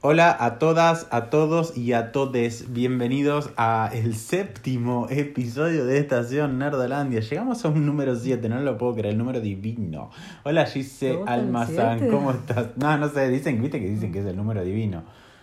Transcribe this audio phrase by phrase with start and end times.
[0.00, 2.72] Hola a todas, a todos y a todes.
[2.72, 7.18] Bienvenidos a el séptimo episodio de Estación Nerdolandia.
[7.18, 10.12] Llegamos a un número 7, no lo puedo creer, el número divino.
[10.44, 12.10] Hola Gise Almazán?
[12.10, 12.76] ¿cómo estás?
[12.76, 15.02] No, no sé, dicen, viste que dicen que es el número divino.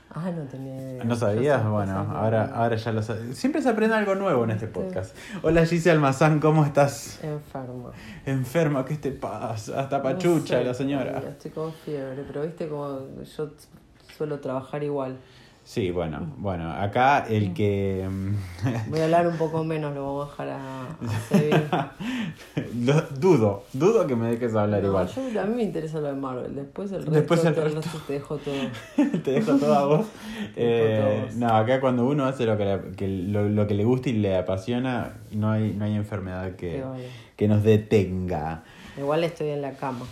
[0.10, 1.04] Ah, no tenía idea.
[1.04, 1.68] ¿No sabías?
[1.68, 3.38] Bueno, ahora, ahora ya lo sabes.
[3.38, 5.18] Siempre se aprende algo nuevo en este podcast.
[5.42, 7.20] Hola Gise Almazán, ¿cómo estás?
[7.22, 7.92] Enferma.
[8.26, 9.82] Enferma, ¿qué te pasa?
[9.82, 11.10] Hasta No pachucha sé, la señora.
[11.10, 13.52] todavía Estoy con fiebre, pero viste como yo
[14.16, 15.18] suelo trabajar igual.
[15.68, 18.08] Sí, bueno, bueno, acá el que...
[18.08, 20.84] mm, Voy a hablar un poco menos, lo vamos a dejar a,
[21.72, 21.92] a
[23.20, 25.08] dudo, dudo que me dejes hablar No, igual.
[25.08, 26.54] yo- a mí me interesa lo de Marvel.
[26.54, 27.82] Después el resto, Después el te, resto.
[28.06, 28.54] te dejo todo.
[29.24, 30.06] Te dejo todo a vos.
[30.56, 31.36] Eh, todo a vos.
[31.36, 34.14] no, acá cuando uno hace lo que, le, que lo, lo que le gusta y
[34.14, 37.10] le apasiona, no hay, no hay enfermedad que, Que vale.
[37.36, 38.64] que nos detenga.
[39.00, 40.06] Igual estoy en la cama.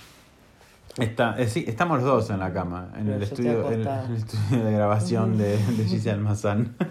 [0.97, 4.63] Está, eh, sí, estamos los dos en la cama, en el estudio, en el, estudio
[4.63, 6.75] de grabación de, de Gise Almazán.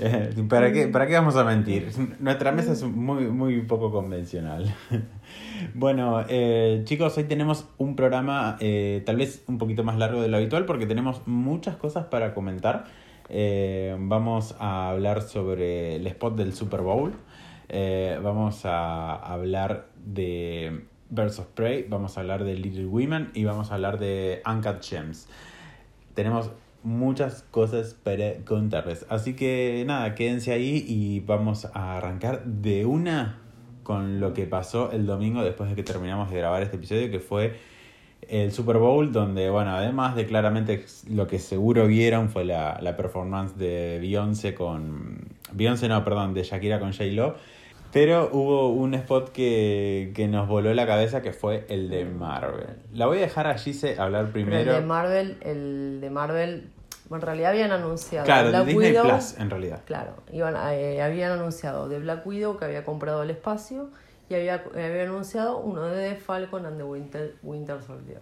[0.00, 1.90] Eh, ¿para, qué, ¿Para qué vamos a mentir?
[2.20, 4.72] Nuestra mesa es muy, muy poco convencional.
[5.74, 8.56] Bueno, eh, chicos, hoy tenemos un programa
[9.04, 12.84] tal vez un poquito más largo de lo habitual porque tenemos muchas cosas para comentar.
[13.98, 17.12] Vamos a hablar sobre el spot del Super Bowl.
[18.22, 21.86] Vamos a hablar de Birds Prey.
[21.88, 25.28] Vamos a hablar de Little Women y vamos a hablar de Uncut Gems.
[26.14, 26.50] Tenemos
[26.82, 29.06] muchas cosas para contarles.
[29.08, 33.38] Así que nada, quédense ahí y vamos a arrancar de una
[33.82, 37.20] con lo que pasó el domingo después de que terminamos de grabar este episodio, que
[37.20, 37.56] fue
[38.28, 42.96] el Super Bowl, donde, bueno, además de claramente lo que seguro vieron fue la, la
[42.96, 45.28] performance de Beyoncé con...
[45.52, 47.36] Beyoncé no, perdón, de Shakira con J-Lo.
[47.92, 52.76] Pero hubo un spot que, que nos voló la cabeza que fue el de Marvel.
[52.92, 54.72] La voy a dejar a Gise hablar Pero primero.
[54.72, 56.70] el de Marvel, el de Marvel,
[57.10, 59.04] en realidad habían anunciado Claro, de Black Disney Widow.
[59.06, 59.80] Plus, en realidad.
[59.86, 63.88] Claro, iban, eh, habían anunciado de Black Widow que había comprado el espacio
[64.28, 68.20] y había, había anunciado uno de Falcon and the Winter, Winter Soldier.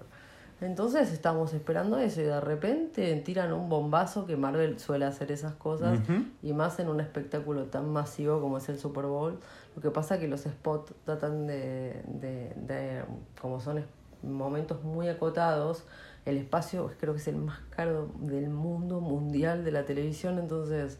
[0.60, 5.52] Entonces estábamos esperando eso y de repente tiran un bombazo que Marvel suele hacer esas
[5.54, 5.98] cosas
[6.42, 9.38] y más en un espectáculo tan masivo como es el Super Bowl.
[9.74, 13.02] Lo que pasa es que los spots tratan de, de, de-
[13.40, 13.84] como son
[14.22, 15.84] momentos muy acotados,
[16.24, 20.98] el espacio creo que es el más caro del mundo mundial de la televisión, entonces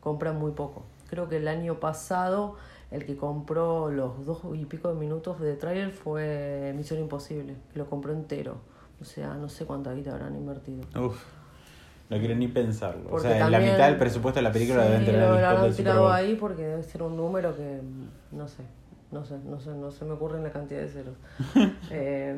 [0.00, 0.82] compran muy poco.
[1.08, 2.56] Creo que el año pasado
[2.90, 7.78] el que compró los dos y pico de minutos de trailer fue Misión Imposible, que
[7.78, 8.56] lo compró entero.
[9.00, 10.80] O sea, no sé cuánta guita habrán invertido.
[11.04, 11.22] Uf,
[12.08, 13.06] no quiero ni pensarlo.
[13.06, 15.34] O Porque sea, la también- mitad del presupuesto de la película Sí, deben tener lo
[15.46, 17.80] habrán tirado ahí porque debe ser un número que
[18.32, 18.62] no sé,
[19.12, 21.14] no sé, no sé, no se me ocurre en la cantidad de ceros.
[21.90, 22.36] Eh,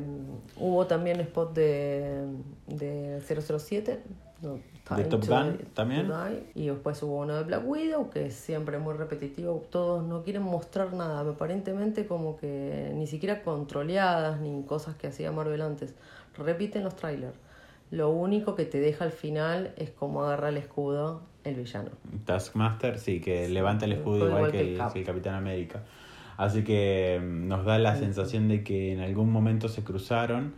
[0.57, 2.27] hubo también spot de,
[2.67, 4.03] de 007,
[4.43, 4.59] no,
[4.97, 6.11] ¿De Top to- Gun también?
[6.55, 10.43] Y después hubo uno de Black Widow que es siempre muy repetitivo, todos no quieren
[10.43, 15.95] mostrar nada, aparentemente como que ni siquiera controleadas ni cosas que hacía Marvel antes,
[16.39, 17.37] repiten los trailers.
[17.91, 21.91] Lo único que te deja al final es cómo agarra el escudo el villano.
[22.27, 24.93] Taskmaster, sí, que levanta el escudo Igual igual, que el el, Cap.
[24.93, 25.83] que el Capitán América.
[26.37, 30.53] Así que mm, nos da la sensación de que en algún momento se cruzaron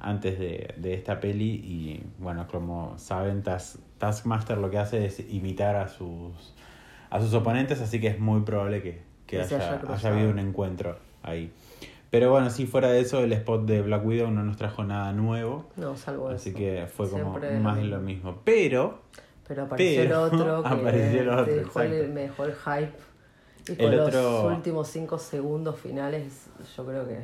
[0.00, 5.18] antes de, de esta peli y bueno, como saben, Tas- Taskmaster lo que hace es
[5.28, 6.54] imitar a sus,
[7.10, 8.80] a sus oponentes, así que es muy probable
[9.26, 11.50] que, haya, haya haya habido un encuentro ahí.
[12.10, 15.12] Pero bueno, sí, fuera de eso, el spot de Black Widow no nos trajo nada
[15.12, 15.68] nuevo.
[15.76, 16.58] No, salvo Así eso.
[16.58, 18.40] que fue como Siempre más lo mismo.
[18.44, 19.02] Pero
[19.46, 22.54] Pero apareció Pero, el otro que apareció el otro, te dejó el, me dejó el
[22.54, 22.92] hype.
[23.68, 27.18] Y El con los últimos cinco segundos finales, yo creo que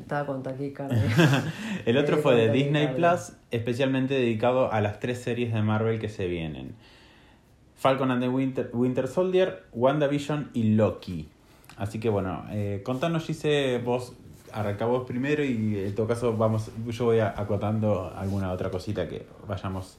[0.00, 1.02] estaba con taquicardia.
[1.86, 2.94] El otro fue de Disney.
[2.94, 6.74] Plus, especialmente dedicado a las tres series de Marvel que se vienen.
[7.74, 11.28] Falcon and the Winter, Winter Soldier, WandaVision y Loki.
[11.76, 14.12] Así que bueno, eh, contanos Gise, vos
[14.52, 19.26] arranca vos primero y en todo caso vamos, yo voy acotando alguna otra cosita que
[19.48, 19.98] vayamos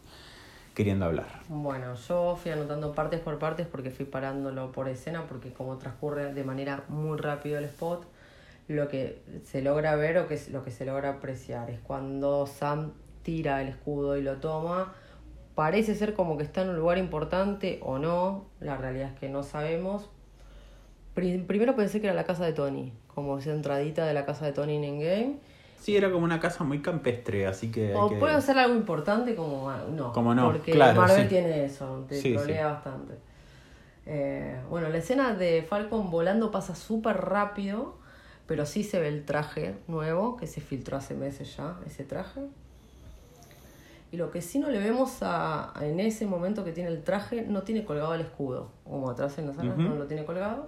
[0.74, 1.28] queriendo hablar.
[1.50, 6.34] Bueno, yo fui anotando partes por partes porque fui parándolo por escena, porque como transcurre
[6.34, 8.06] de manera muy rápido el spot,
[8.68, 12.48] lo que se logra ver o que es- lo que se logra apreciar es cuando
[12.48, 12.94] Sam
[13.24, 14.94] tira el escudo y lo toma,
[15.56, 19.30] parece ser como que está en un lugar importante o no, la realidad es que
[19.30, 20.10] no sabemos.
[21.16, 24.46] Pri- primero pensé que era la casa de Tony, como esa entradita de la casa
[24.46, 25.36] de Tony en Endgame.
[25.80, 27.94] Sí, era como una casa muy campestre, así que...
[27.96, 30.12] O que- puede ser algo importante como ah, no.
[30.14, 31.30] Como no, Porque claro, Marvel sí.
[31.30, 32.74] tiene eso, te Sí, trolea sí.
[32.74, 33.14] bastante.
[34.08, 37.96] Eh, bueno, la escena de Falcon volando pasa súper rápido,
[38.46, 42.42] pero sí se ve el traje nuevo que se filtró hace meses ya, ese traje.
[44.12, 47.42] Y lo que sí no le vemos a, en ese momento que tiene el traje,
[47.44, 48.70] no tiene colgado el escudo.
[48.84, 50.68] Como atrás en la sala no lo tiene colgado.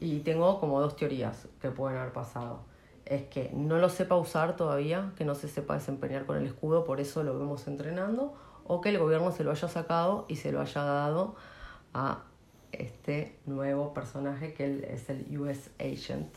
[0.00, 2.60] Y tengo como dos teorías que pueden haber pasado.
[3.04, 6.84] Es que no lo sepa usar todavía, que no se sepa desempeñar con el escudo,
[6.84, 8.34] por eso lo vemos entrenando,
[8.66, 11.34] o que el gobierno se lo haya sacado y se lo haya dado
[11.92, 12.22] a
[12.72, 16.32] este nuevo personaje que es el US Agent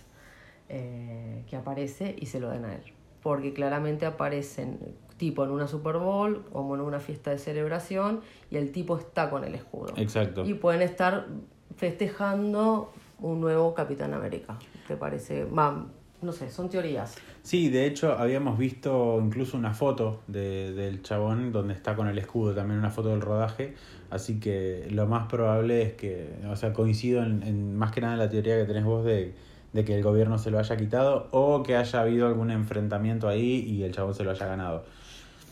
[0.69, 2.83] eh, que aparece y se lo den a él.
[3.21, 4.80] Porque claramente aparecen
[5.18, 9.30] tipo en una Super Bowl, como en una fiesta de celebración, y el tipo está
[9.30, 9.94] con el escudo.
[9.95, 10.44] Exacto.
[10.44, 11.27] Y pueden estar
[11.77, 12.92] festejando
[13.23, 14.57] un nuevo Capitán América.
[14.87, 15.47] ¿Te parece?
[16.21, 17.15] no sé, son teorías.
[17.41, 22.17] Sí, de hecho habíamos visto incluso una foto de, del chabón donde está con el
[22.17, 23.73] escudo, también una foto del rodaje,
[24.09, 28.13] así que lo más probable es que, o sea, coincido en, en más que nada
[28.13, 29.35] en la teoría que tenés vos de,
[29.73, 33.65] de, que el gobierno se lo haya quitado o que haya habido algún enfrentamiento ahí
[33.67, 34.85] y el chabón se lo haya ganado.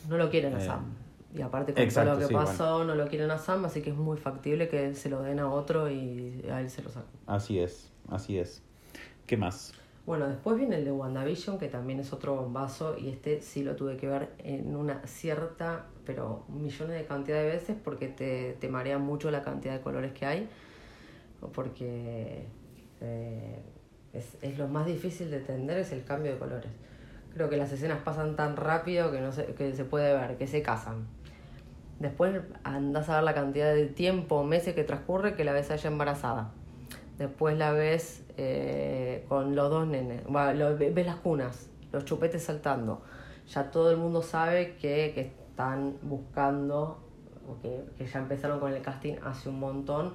[0.09, 0.85] No lo quieren a eh, Sam.
[1.33, 3.95] Y aparte con todo lo que pasó, no lo quieren a Sam, así que es
[3.95, 7.19] muy factible que se lo den a otro y a él se lo saquen.
[7.25, 8.61] Así es, así es.
[9.25, 9.73] ¿Qué más?
[10.05, 13.75] Bueno, después viene el de WandaVision, que también es otro bombazo, y este sí lo
[13.75, 18.67] tuve que ver en una cierta, pero millones de cantidad de veces, porque te, te
[18.67, 20.49] marea mucho la cantidad de colores que hay,
[21.53, 22.45] porque
[22.99, 23.59] eh,
[24.11, 26.71] es, es lo más difícil de entender, es el cambio de colores
[27.33, 30.47] creo que las escenas pasan tan rápido que no se, que se puede ver, que
[30.47, 31.07] se casan.
[32.01, 35.87] Después andas a ver la cantidad de tiempo, meses que transcurre que la ves allá
[35.87, 36.49] embarazada.
[37.19, 43.03] Después la ves eh, con los dos nenes, ves las cunas, los chupetes saltando.
[43.47, 47.03] Ya todo el mundo sabe que, que están buscando,
[47.61, 50.13] que, que ya empezaron con el casting hace un montón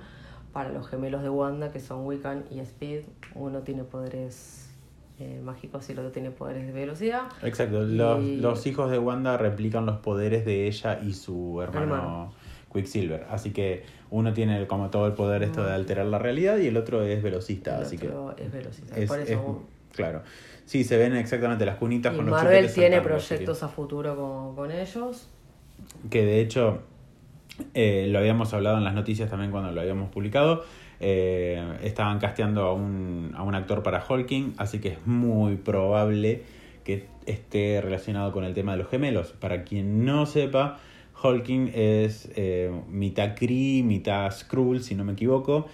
[0.52, 3.04] para los gemelos de Wanda, que son Wiccan y Speed.
[3.36, 4.65] Uno tiene poderes
[5.18, 7.22] eh, mágico si lo tiene poderes de velocidad.
[7.42, 12.34] Exacto, los, los, hijos de Wanda replican los poderes de ella y su hermano,
[12.72, 13.26] Quicksilver.
[13.30, 16.76] Así que uno tiene como todo el poder esto de alterar la realidad y el
[16.76, 17.78] otro es velocista.
[17.78, 18.94] así que es velocista.
[19.06, 19.62] Por eso...
[19.92, 20.22] claro.
[20.66, 24.70] Sí, se ven exactamente las cunitas con los Marvel tiene proyectos a futuro con, con,
[24.70, 25.28] ellos.
[26.10, 26.80] Que de hecho
[27.72, 30.64] eh, lo habíamos hablado en las noticias también cuando lo habíamos publicado
[31.00, 36.42] eh, estaban casteando a un, a un actor para Hulking, así que es muy probable
[36.84, 39.32] que esté relacionado con el tema de los gemelos.
[39.32, 40.78] Para quien no sepa,
[41.22, 45.66] Hulking es eh, mitad Kree, mitad Skrull, si no me equivoco,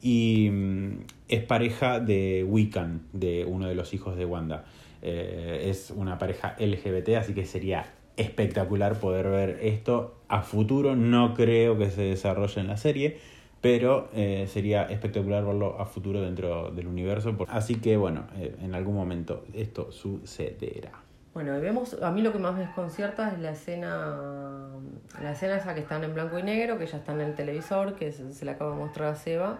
[0.00, 4.64] y mm, es pareja de Wiccan, de uno de los hijos de Wanda.
[5.02, 7.86] Eh, es una pareja LGBT, así que sería
[8.16, 10.94] espectacular poder ver esto a futuro.
[10.94, 13.18] No creo que se desarrolle en la serie,
[13.60, 17.36] pero eh, sería espectacular verlo a futuro dentro del universo.
[17.48, 20.92] Así que bueno, eh, en algún momento esto sucederá.
[21.32, 24.16] Bueno, vemos, a mí lo que más me desconcierta es la escena,
[25.22, 27.94] la escena esa que están en blanco y negro, que ya está en el televisor,
[27.94, 29.58] que se, se le acaba de mostrar a Seba,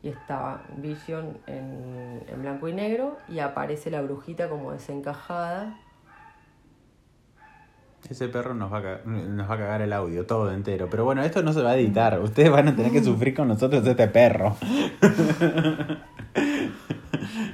[0.00, 5.80] y está Vision en, en blanco y negro, y aparece la brujita como desencajada,
[8.08, 10.88] ese perro nos va, a cagar, nos va a cagar el audio todo entero.
[10.90, 12.18] Pero bueno, esto no se va a editar.
[12.20, 14.56] Ustedes van a tener que sufrir con nosotros este perro.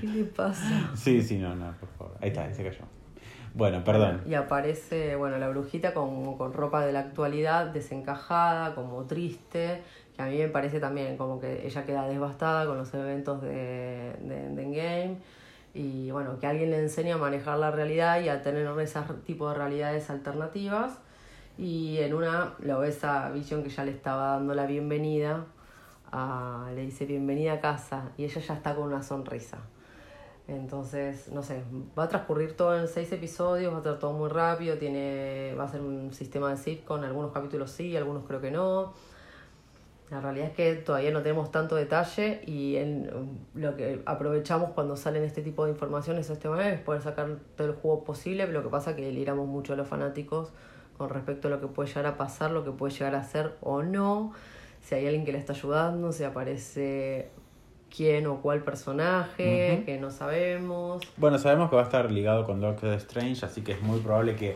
[0.01, 0.91] ¿Qué le pasa?
[0.95, 2.17] Sí, sí, no, no, por favor.
[2.21, 2.85] Ahí está, se cayó.
[3.55, 4.23] Bueno, perdón.
[4.27, 9.83] Y aparece, bueno, la brujita con, con ropa de la actualidad, desencajada, como triste,
[10.15, 14.13] que a mí me parece también como que ella queda devastada con los eventos de,
[14.21, 15.19] de, de Endgame
[15.75, 19.49] y bueno, que alguien le enseñe a manejar la realidad y a tener ese tipo
[19.49, 20.99] de realidades alternativas.
[21.59, 25.45] Y en una lo ves a Vision que ya le estaba dando la bienvenida,
[26.75, 29.59] le dice bienvenida a casa y ella ya está con una sonrisa.
[30.47, 31.63] Entonces, no sé,
[31.99, 35.65] va a transcurrir todo en seis episodios, va a ser todo muy rápido, tiene, va
[35.65, 38.93] a ser un sistema de sitcom, algunos capítulos sí, algunos creo que no.
[40.15, 43.11] La realidad es que todavía no tenemos tanto detalle y en,
[43.53, 47.67] lo que aprovechamos cuando salen este tipo de informaciones este manera es poder sacar todo
[47.67, 50.53] el juego posible, lo que pasa es que lideramos mucho a los fanáticos
[50.97, 53.57] con respecto a lo que puede llegar a pasar, lo que puede llegar a ser
[53.61, 54.33] o no,
[54.85, 57.31] si hay alguien que le está ayudando, si aparece
[57.91, 61.03] quién o cuál personaje, que no sabemos.
[61.17, 64.37] Bueno, sabemos que va a estar ligado con Doctor Strange, así que es muy probable
[64.37, 64.55] que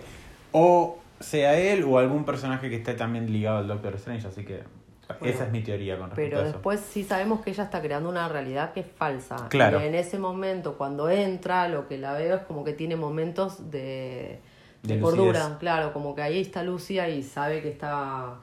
[0.53, 4.78] o sea él o algún personaje que esté también ligado al Doctor Strange, así que
[5.23, 8.29] esa es mi teoría con respecto Pero después sí sabemos que ella está creando una
[8.29, 9.49] realidad que es falsa.
[9.49, 9.81] Claro.
[9.81, 13.71] Y en ese momento, cuando entra, lo que la veo es como que tiene momentos
[13.71, 14.41] de,
[14.83, 15.57] de, cordura.
[15.59, 18.37] Claro, como que ahí está Lucia y sabe que está,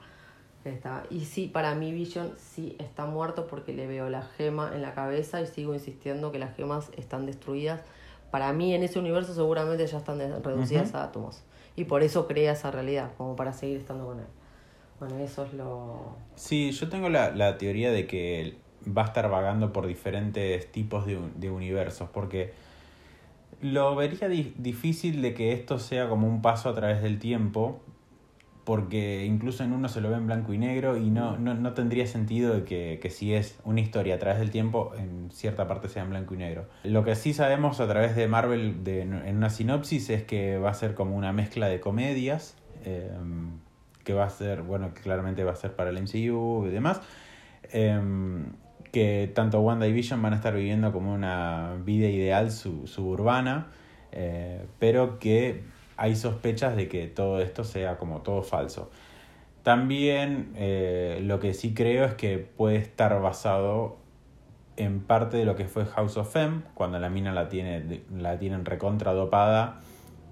[0.63, 1.03] está.
[1.10, 4.93] Y sí, para mí Vision sí está muerto porque le veo la gema en la
[4.93, 7.81] cabeza y sigo insistiendo que las gemas están destruidas.
[8.31, 11.43] Para mí en ese universo seguramente ya están reducidas a átomos.
[11.77, 14.25] y por eso crea esa realidad, como para seguir estando con él.
[15.00, 16.16] Bueno, eso es lo...
[16.36, 21.06] Sí, yo tengo la, la teoría de que va a estar vagando por diferentes tipos
[21.06, 22.54] de, de universos, porque
[23.62, 27.82] lo vería di difícil de que esto sea como un paso a través del tiempo,
[28.64, 31.74] porque incluso en uno se lo ve en blanco y negro y no, no, no
[31.74, 35.88] tendría sentido que, que, si es una historia a través del tiempo, en cierta parte
[35.88, 36.66] sea en blanco y negro.
[36.84, 40.72] Lo que sí sabemos a través de Marvel de, en una sinopsis es que va
[40.72, 43.12] a ser como una mezcla de comedias, eh,
[44.06, 47.02] que va a ser, bueno, que claramente va a ser para el MCU y demás.
[47.74, 48.00] Eh,
[48.96, 53.68] que tanto Wanda y Vision van a estar viviendo como una vida ideal suburbana,
[54.14, 55.64] eh, pero que
[55.98, 58.90] hay sospechas de que todo esto sea como todo falso.
[59.64, 63.98] También eh, lo que sí creo es que puede estar basado
[64.78, 68.40] en parte de lo que fue House of M, cuando la mina la, tiene, la
[68.40, 69.82] tienen recontra dopada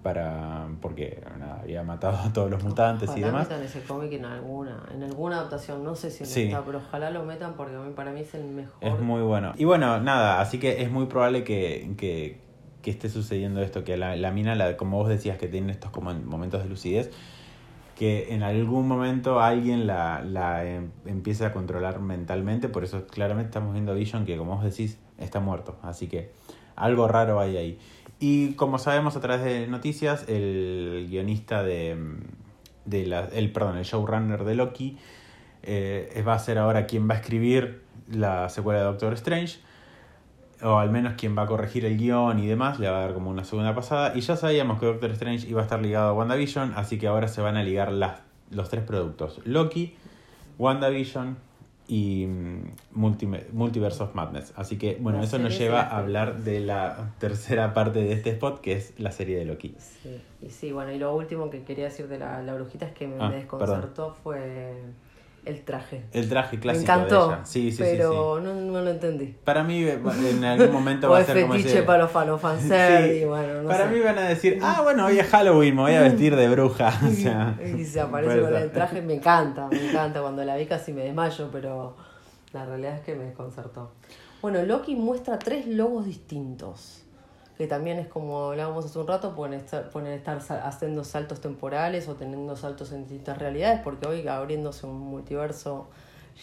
[0.03, 3.49] para porque nada, había matado a todos los mutantes ojalá y demás.
[3.49, 6.43] metan ese cómic en alguna, en alguna adaptación, no sé si sí.
[6.43, 8.75] esta, pero ojalá lo metan porque para mí es el mejor.
[8.81, 9.53] Es muy bueno.
[9.57, 12.37] Y bueno, nada, así que es muy probable que, que,
[12.81, 15.89] que esté sucediendo esto, que la, la mina, la, como vos decías, que tiene estos
[15.91, 17.09] como momentos de lucidez,
[17.95, 23.49] que en algún momento alguien la, la em, empiece a controlar mentalmente, por eso claramente
[23.49, 26.31] estamos viendo a Vision que como vos decís, está muerto, así que
[26.75, 27.79] algo raro hay ahí.
[28.19, 31.97] Y como sabemos a través de noticias, el guionista de,
[32.85, 34.97] de la, el, perdón, el showrunner de Loki
[35.63, 39.59] eh, va a ser ahora quien va a escribir la secuela de Doctor Strange,
[40.61, 43.13] o al menos quien va a corregir el guion y demás, le va a dar
[43.13, 44.13] como una segunda pasada.
[44.15, 47.27] Y ya sabíamos que Doctor Strange iba a estar ligado a WandaVision, así que ahora
[47.27, 49.95] se van a ligar las, los tres productos: Loki,
[50.59, 51.37] WandaVision
[51.87, 52.27] y
[52.91, 54.53] Multiverse of Madness.
[54.55, 58.61] Así que, bueno, eso nos lleva a hablar de la tercera parte de este spot,
[58.61, 59.75] que es la serie de Loki.
[59.77, 62.93] Sí, y sí bueno, y lo último que quería decir de la, la brujita es
[62.93, 64.15] que me, ah, me desconcertó perdón.
[64.23, 64.73] fue
[65.45, 66.03] el traje.
[66.13, 67.45] El traje clásico me encantó, de ella.
[67.45, 68.45] Sí, sí, pero sí, sí.
[68.47, 69.35] No, no lo entendí.
[69.43, 71.83] Para mí, en algún momento va a ser como ese...
[71.83, 73.25] para los fanservice, sí.
[73.25, 73.95] bueno, no Para sé.
[73.95, 76.93] mí van a decir, ah, bueno, hoy es Halloween, me voy a vestir de bruja.
[77.05, 80.21] o sea, y se aparece con el traje, me encanta, me encanta.
[80.21, 81.95] Cuando la vi casi me desmayo, pero
[82.53, 83.91] la realidad es que me desconcertó.
[84.41, 87.02] Bueno, Loki muestra tres logos distintos,
[87.63, 92.09] que también es como hablábamos hace un rato, pueden estar, pueden estar haciendo saltos temporales
[92.09, 95.87] o teniendo saltos en distintas realidades, porque hoy abriéndose un multiverso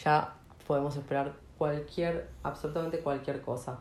[0.02, 0.32] ya
[0.66, 3.80] podemos esperar cualquier, absolutamente cualquier cosa.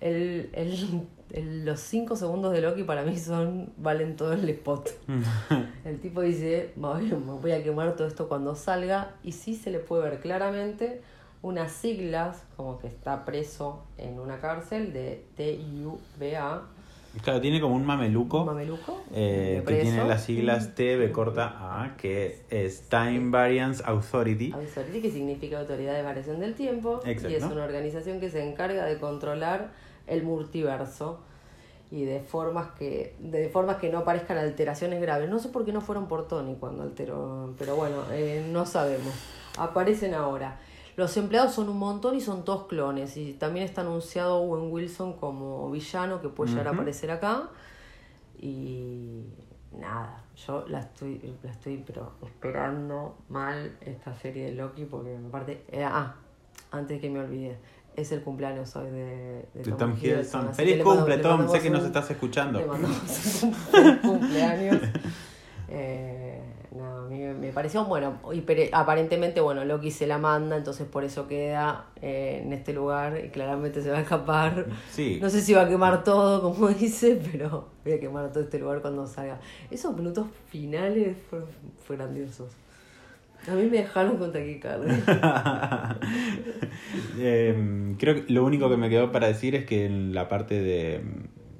[0.00, 4.90] El, el, el, los cinco segundos de Loki para mí son valen todo el spot.
[5.84, 9.78] el tipo dice, me voy a quemar todo esto cuando salga, y sí se le
[9.78, 11.00] puede ver claramente
[11.46, 16.62] unas siglas, como que está preso en una cárcel de TIUBA.
[17.22, 18.40] Claro, tiene como un mameluco.
[18.40, 19.00] ¿Un mameluco?
[19.14, 24.52] Eh, que tiene las siglas T, B corta A, que es Time Variance Authority.
[24.52, 27.00] Authority, que significa Autoridad de Variación del Tiempo.
[27.06, 27.30] Exacto.
[27.30, 29.70] Y es una organización que se encarga de controlar
[30.08, 31.20] el multiverso
[31.92, 35.30] y de formas que de formas que no parezcan alteraciones graves.
[35.30, 39.14] No sé por qué no fueron por Tony cuando alteró, pero bueno, eh, no sabemos.
[39.56, 40.58] Aparecen ahora.
[40.96, 43.16] Los empleados son un montón y son todos clones.
[43.16, 46.72] Y también está anunciado Owen Wilson como villano que puede llegar uh -huh.
[46.72, 47.50] a aparecer acá.
[48.38, 49.24] Y
[49.78, 55.28] nada, yo la estoy, la estoy pero esperando mal esta serie de Loki porque me
[55.28, 55.64] parte.
[55.68, 56.14] Eh, ah,
[56.70, 57.58] antes que me olvide.
[57.94, 60.54] Es el cumpleaños hoy de, de, de Tom, Tom Hiddleston.
[60.54, 61.48] Feliz cumple, Tom.
[61.48, 62.58] Sé que nos estás escuchando.
[62.58, 64.80] Le mandamos un cumpleaños.
[65.68, 66.22] eh,
[67.40, 68.18] me pareció bueno.
[68.32, 73.22] Y aparentemente, bueno, Loki se la manda, entonces por eso queda eh, en este lugar
[73.24, 74.66] y claramente se va a escapar.
[74.90, 75.18] Sí.
[75.20, 78.58] No sé si va a quemar todo, como dice, pero voy a quemar todo este
[78.58, 79.40] lugar cuando salga.
[79.70, 81.48] Esos minutos finales fueron,
[81.86, 82.50] fueron grandiosos.
[83.48, 84.98] A mí me dejaron con taquicardia.
[87.18, 90.60] eh, creo que lo único que me quedó para decir es que en la parte
[90.60, 91.00] de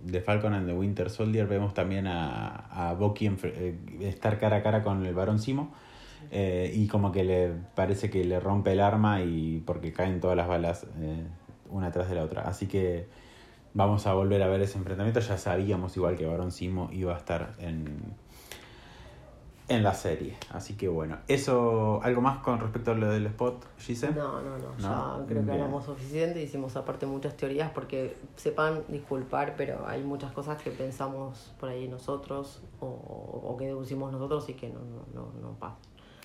[0.07, 4.63] de Falcon and the Winter Soldier vemos también a, a Bucky eh, estar cara a
[4.63, 5.73] cara con el varón Simo
[6.31, 10.37] eh, y como que le parece que le rompe el arma y porque caen todas
[10.37, 11.25] las balas eh,
[11.71, 12.43] una tras de la otra.
[12.43, 13.07] Así que
[13.75, 15.21] vamos a volver a ver ese enfrentamiento.
[15.21, 17.99] Ya sabíamos igual que varón Simo iba a estar en,
[19.69, 20.37] en la serie.
[20.51, 24.11] Así que bueno, eso, ¿algo más con respecto a lo del spot, Gise?
[24.11, 25.21] No, no, no, ¿No?
[25.21, 30.33] ya creo que hablamos suficiente, hicimos aparte muchas teorías porque sepan disculpar, pero hay muchas
[30.33, 35.05] cosas que pensamos por ahí nosotros o, o que deducimos nosotros y que no, no,
[35.15, 35.77] no, no pasa.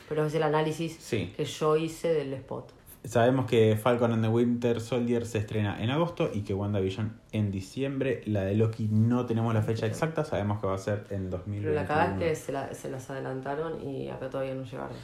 [0.08, 1.34] Pero es el análisis sí.
[1.36, 2.72] que yo hice del spot.
[3.04, 7.50] Sabemos que Falcon and the Winter Soldier se estrena en agosto y que WandaVision en
[7.50, 8.22] diciembre.
[8.28, 11.62] La de Loki no tenemos la fecha exacta, sabemos que va a ser en 2021.
[11.64, 14.96] Pero la cagada es que se, la- se las adelantaron y acá todavía no llegaron.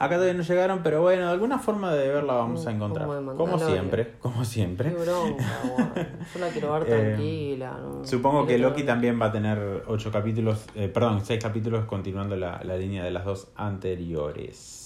[0.00, 3.06] Acá todavía no llegaron, pero bueno, de alguna forma de verla vamos a encontrar.
[3.06, 4.90] como de Como siempre, como Qué siempre.
[4.90, 5.44] bronca.
[6.34, 7.78] Yo la quiero ver Eh, tranquila.
[7.80, 12.34] no- Supongo que Loki también va a tener ocho capítulos, eh, perdón, seis capítulos continuando
[12.34, 14.83] la, la línea de las dos anteriores.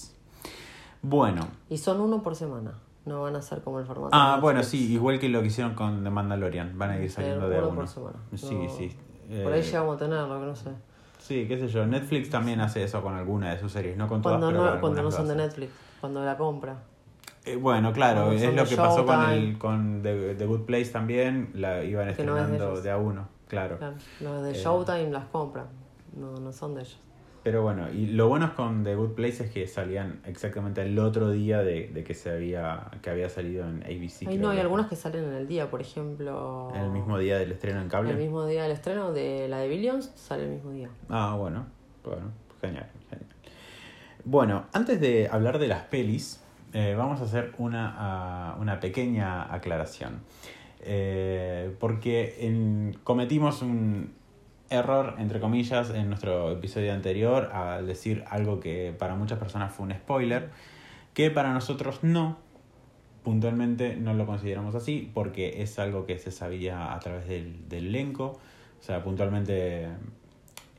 [1.01, 2.73] Bueno, Y son uno por semana.
[3.05, 4.09] No van a ser como el formato.
[4.13, 4.81] ah, bueno, Netflix.
[4.83, 7.73] sí, igual que lo que hicieron con The Mandalorian, van a ir saliendo de uno
[7.75, 8.17] por semana.
[8.35, 8.95] Sí, No- sí.
[9.43, 10.69] Por ahí Eh, llegamos a tenerlo, que no sé.
[11.17, 11.85] Sí, qué sé yo.
[11.85, 14.71] Netflix también hace eso con alguna de sus series, no con todas, Cuando pero no,
[14.73, 15.35] con cuando no son de.
[15.35, 16.77] Netflix, cuando la compra.
[17.45, 21.51] Eh, bueno, claro, es lo que pasó con, el, con The, The Good Place también,
[21.53, 23.77] la iban Que no es de estrenando de a uno, claro.
[23.77, 24.55] Claro, los de Eh.
[24.55, 25.67] Showtime las compran.
[26.15, 26.99] No, no son de ellos.
[27.41, 31.31] Pero bueno, y lo bueno con The Good Place es que salían exactamente el otro
[31.31, 34.27] día de, de que se había que había salido en ABC.
[34.27, 34.61] Ay, no, hay que.
[34.61, 36.69] algunas que salen en el día, por ejemplo.
[36.75, 38.11] En el mismo día del estreno en cable.
[38.11, 40.89] El mismo día del estreno de la de Billions sale el mismo día.
[41.07, 41.65] Ah, bueno,
[42.03, 42.31] bueno,
[42.61, 43.27] genial, genial.
[44.25, 46.43] Bueno, antes de hablar de las pelis,
[46.73, 50.19] eh, vamos a hacer una, ah, una pequeña aclaración.
[50.81, 54.13] Eh, porque en- cometimos un
[54.69, 59.85] error, entre comillas, en nuestro episodio anterior al decir algo que para muchas personas fue
[59.85, 60.49] un spoiler,
[61.13, 62.37] que para nosotros no.
[63.23, 68.39] Puntualmente no lo consideramos así porque es algo que se sabía a través del, elenco.
[68.79, 69.87] O sea, puntualmente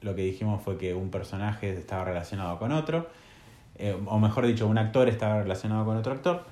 [0.00, 3.08] lo que dijimos fue que un personaje estaba relacionado con otro,
[3.76, 6.44] eh, o mejor dicho, un actor estaba relacionado con otro actor,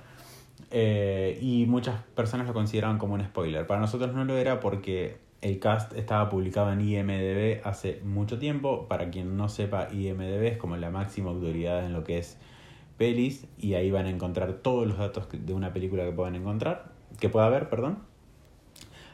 [0.71, 3.66] eh, y muchas personas lo consideraban como un spoiler.
[3.66, 8.87] Para nosotros no lo era porque el cast estaba publicado en IMDB hace mucho tiempo.
[8.88, 12.38] Para quien no sepa, IMDB es como la máxima autoridad en lo que es
[12.97, 16.90] pelis, y ahí van a encontrar todos los datos de una película que puedan encontrar,
[17.21, 18.00] que pueda haber, perdón.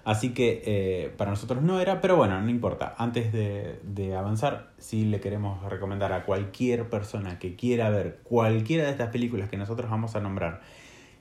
[0.05, 2.95] Así que eh, para nosotros no era, pero bueno, no importa.
[2.99, 8.85] Antes de, de avanzar, sí le queremos recomendar a cualquier persona que quiera ver cualquiera
[8.85, 10.61] de estas películas que nosotros vamos a nombrar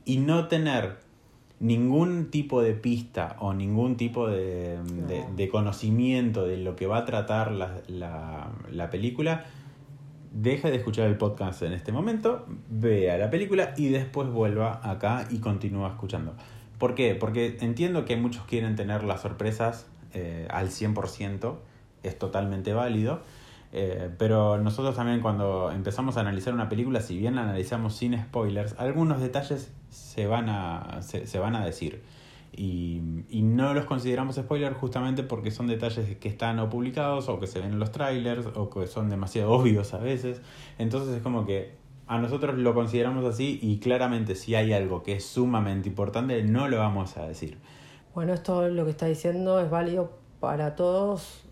[0.03, 0.97] y no tener
[1.63, 5.33] ningún tipo de pista o ningún tipo de, de- No.
[5.35, 9.45] de conocimiento de lo que va a tratar la, la- la película,
[10.33, 15.25] deje de escuchar el podcast en este momento, vea la película y después vuelva acá
[15.31, 16.33] y continúa escuchando.
[16.79, 17.15] ¿Por qué?
[17.15, 21.55] Porque entiendo que muchos quieren tener las sorpresas eh, al 100%,
[22.03, 23.21] es totalmente válido,
[23.71, 28.19] eh, pero nosotros también cuando empezamos a analizar una película, si bien la analizamos sin
[28.21, 32.01] spoilers, algunos detalles se van a, se, se van a decir.
[32.55, 37.39] Y, y no los consideramos spoilers justamente porque son detalles que están o publicados o
[37.39, 40.41] que se ven en los trailers o que son demasiado obvios a veces.
[40.77, 41.75] Entonces es como que
[42.07, 46.67] a nosotros lo consideramos así y claramente si hay algo que es sumamente importante no
[46.67, 47.57] lo vamos a decir.
[48.13, 51.42] Bueno, esto lo que está diciendo es válido para todos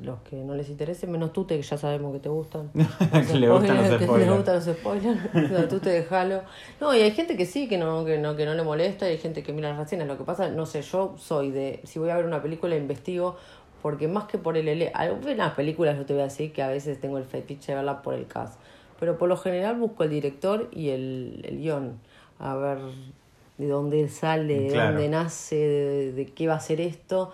[0.00, 2.70] los que no les interese, menos tú, que ya sabemos que te gustan.
[3.28, 4.26] Que le gustan los spoilers.
[4.30, 5.50] le gustan los spoilers.
[5.50, 6.42] No, tú te dejalo.
[6.80, 9.12] No, y hay gente que sí, que no, que no, que no le molesta, y
[9.12, 10.06] hay gente que mira las reseñas.
[10.06, 13.36] Lo que pasa, no sé, yo soy de, si voy a ver una película, investigo,
[13.82, 16.68] porque más que por el ele algunas películas yo te voy a decir que a
[16.68, 18.58] veces tengo el fetiche de verla por el cast.
[18.98, 21.98] Pero por lo general busco el director y el, el guion.
[22.38, 22.78] A ver
[23.58, 24.92] de dónde sale, de Claro.
[24.92, 27.32] dónde nace, de, de qué va a ser esto.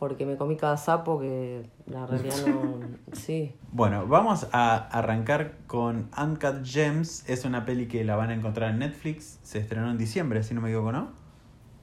[0.00, 2.80] Porque me comí cada sapo que la realidad no...
[3.12, 3.54] Sí.
[3.70, 7.28] Bueno, vamos a arrancar con Uncut Gems.
[7.28, 9.38] Es una peli que la van a encontrar en Netflix.
[9.44, 11.08] Se estrenó en diciembre, si no me equivoco, ¿no?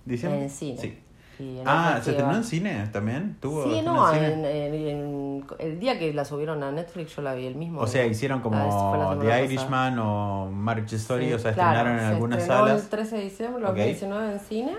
[0.05, 0.41] ¿Diciembre?
[0.43, 0.77] En cine.
[0.81, 0.97] Sí.
[1.39, 3.37] En Ah, ¿se estrenó en cine también?
[3.39, 4.65] ¿Tuvo Sí, no, en en, cine?
[4.65, 7.79] en- en- el día que la subieron a Netflix yo la vi el mismo.
[7.81, 9.41] O sea, hicieron como Ah, semana The pasada.
[9.43, 12.81] Irishman o Marriage Story, Sí, o sea, claro, estrenaron en se algunas salas.
[12.83, 13.75] el 13 de diciembre, el Ok.
[13.75, 14.73] 2019 en cine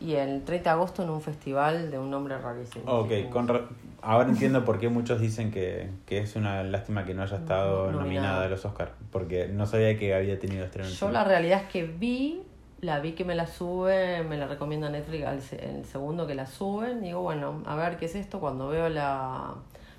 [0.00, 2.84] y el 30 de agosto en un festival de un nombre rarísimo.
[2.90, 3.62] Ok, Sí, con ra-
[4.02, 7.86] ahora entiendo por qué muchos dicen que, que es una lástima que no haya estado
[7.90, 8.04] Nominada.
[8.04, 11.62] nominada a los Oscars, porque no sabía que había tenido estreno en Yo la realidad
[11.62, 12.42] es que vi,
[12.80, 16.46] la vi que me la sube, me la recomienda Netflix al el segundo que la
[16.46, 17.00] suben.
[17.02, 18.38] Digo, bueno, a ver qué es esto.
[18.38, 19.54] Cuando veo la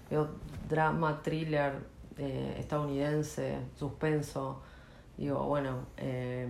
[0.10, 0.30] veo
[0.70, 1.74] drama, thriller
[2.18, 4.62] eh, estadounidense, suspenso,
[5.18, 6.48] digo, bueno, eh,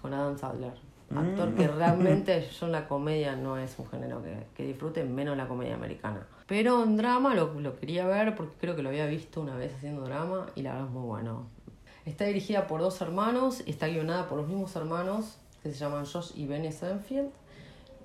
[0.00, 0.72] con Adam Sandler.
[1.14, 1.70] Actor que Mm.
[1.76, 5.74] realmente yo en la comedia no es un género que, que disfrute, menos la comedia
[5.74, 6.26] americana.
[6.46, 9.74] Pero en drama lo, lo quería ver porque creo que lo había visto una vez
[9.74, 11.46] haciendo drama y la verdad es muy bueno.
[12.06, 16.32] Está dirigida por dos hermanos, está guionada por los mismos hermanos que se llaman Josh
[16.34, 17.30] y Benny Senfield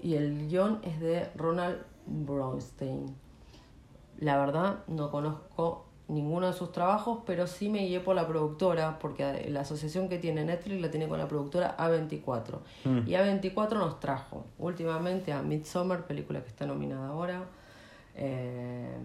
[0.01, 3.15] y el guion es de Ronald Bronstein.
[4.19, 8.99] La verdad no conozco ninguno de sus trabajos, pero sí me guié por la productora,
[8.99, 12.59] porque la asociación que tiene Netflix la tiene con la productora A24.
[12.83, 12.97] Mm.
[13.07, 17.45] Y A24 nos trajo últimamente a Midsommar, película que está nominada ahora,
[18.15, 18.97] eh,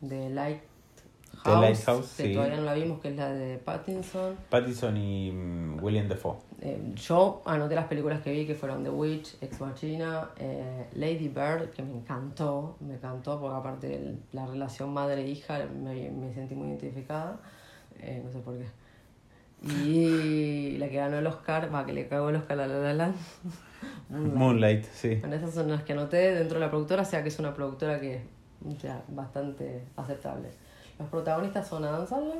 [0.00, 0.30] de
[1.44, 2.34] Lighthouse, The Lighthouse, que sí.
[2.34, 4.36] todavía no la vimos, que es la de Pattinson.
[4.48, 6.36] Pattinson y mm, William Defoe.
[6.60, 11.28] Eh, yo anoté las películas que vi que fueron The Witch, Ex Machina, eh, Lady
[11.28, 16.54] Bird, que me encantó, me encantó porque aparte de la relación madre-hija me, me sentí
[16.54, 17.38] muy identificada,
[18.00, 18.64] eh, no sé por qué.
[19.66, 22.94] Y la que ganó el Oscar, va, que le cagó el Oscar a La La
[22.94, 23.16] Land.
[24.08, 24.34] Moonlight.
[24.34, 25.14] Moonlight, sí.
[25.16, 27.54] Bueno, esas son las que anoté dentro de la productora, o sea que es una
[27.54, 28.22] productora que es
[28.82, 30.48] ya, bastante aceptable.
[30.98, 32.38] Los protagonistas son Adam Sandler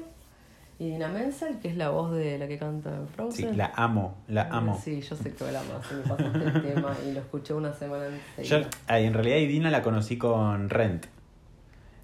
[0.78, 4.16] y Dina Menzel, que es la voz de la que canta en Sí, la amo,
[4.28, 4.80] la amo.
[4.82, 7.72] Sí, yo sé que la amo, así me pasaste el tema y lo escuché una
[7.72, 8.70] semana Yo, enseguida.
[8.88, 11.06] ay, en realidad, Idina la conocí con Rent,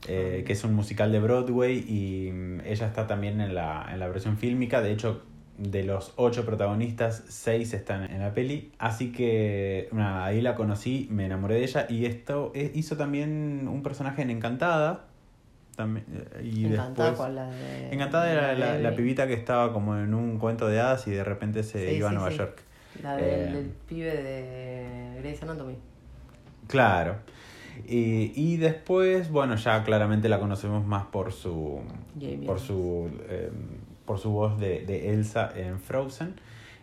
[0.06, 3.98] eh, que es un musical de Broadway y mm, ella está también en la, en
[3.98, 4.80] la versión fílmica.
[4.82, 5.22] De hecho,
[5.58, 8.72] de los ocho protagonistas, seis están en la peli.
[8.78, 13.68] Así que nada, ahí la conocí, me enamoré de ella y esto eh, hizo también
[13.68, 15.06] un personaje en Encantada.
[15.82, 17.92] También, eh, y Encantada después, con la de.
[17.94, 21.24] Encantada era la, la pibita que estaba como en un cuento de hadas y de
[21.24, 22.36] repente se Sí, iba a Nueva sí.
[22.36, 22.62] York.
[23.02, 25.76] La del, Eh, del pibe de Grey's Anatomy.
[26.66, 27.16] Claro.
[27.86, 31.80] Y, y después, bueno, ya claramente la conocemos más por su
[32.14, 32.62] Jamie por Adams.
[32.66, 33.50] su eh,
[34.04, 36.34] por su voz de, de Elsa en Frozen.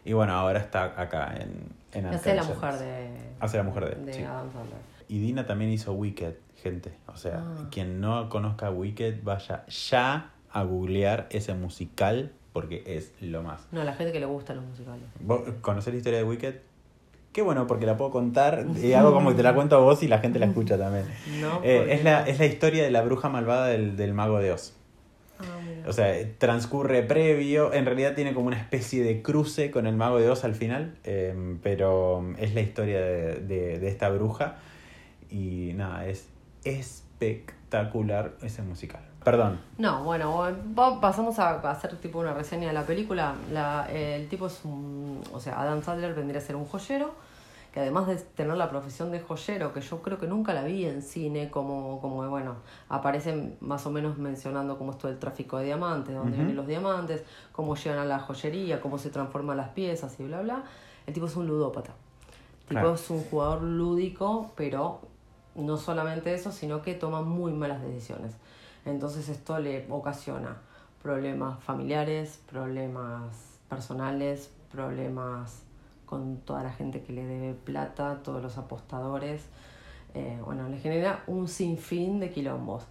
[0.06, 1.52] Y bueno, ahora está acá en,
[1.94, 3.10] en Hace la mujer de.
[3.40, 4.24] Hace la mujer de, de sí.
[4.24, 4.80] Adam Sandler.
[5.10, 6.92] Y Dina también hizo Wicked, gente.
[7.08, 7.68] O sea, Ah.
[7.72, 13.68] quien no conozca Wicked, vaya ya a googlear ese musical porque es lo más.
[13.72, 15.04] No, la gente que le gustan los musicales.
[15.20, 16.56] ¿Vos conocés la historia de Wicked?
[17.32, 20.02] Qué bueno, porque la puedo contar y hago como que te la cuento a vos
[20.02, 21.06] y la gente la escucha también.
[21.40, 24.52] No, Eh, es, la, es la historia de la bruja malvada del, del mago de
[24.54, 24.74] Oz.
[25.40, 25.44] Ah.
[25.88, 30.18] O sea, transcurre previo, en realidad tiene como una especie de cruce con el mago
[30.20, 34.56] de Oz al final, eh, pero es la historia de, de- de esta bruja
[35.30, 36.28] y nada, es
[36.70, 39.02] espectacular ese musical.
[39.24, 40.42] Perdón, No, bueno,
[41.02, 43.36] pasamos a hacer tipo una reseña de la película.
[43.52, 45.22] La- el tipo es un.
[45.34, 47.12] O sea, Adam Sandler vendría a ser un joyero,
[47.74, 50.86] que además de tener la profesión de joyero, que yo creo que nunca la vi
[50.86, 52.56] en cine, como, como bueno,
[52.88, 56.66] aparecen más o menos mencionando cómo es todo el tráfico de diamantes, dónde vienen los
[56.68, 60.64] diamantes, cómo llegan a la joyería, cómo se transforman las piezas y bla, bla.
[61.06, 61.92] El tipo es un ludópata.
[62.62, 62.94] El tipo Claro.
[62.96, 65.02] es un jugador lúdico, pero
[65.58, 68.34] no solamente eso, sino que toma muy malas decisiones.
[68.86, 70.58] Entonces esto le ocasiona
[71.02, 75.64] problemas familiares, problemas personales, problemas
[76.06, 79.46] con toda la gente que le debe plata, todos los apostadores.
[80.14, 82.84] Eh, bueno, le genera un sinfín de quilombos.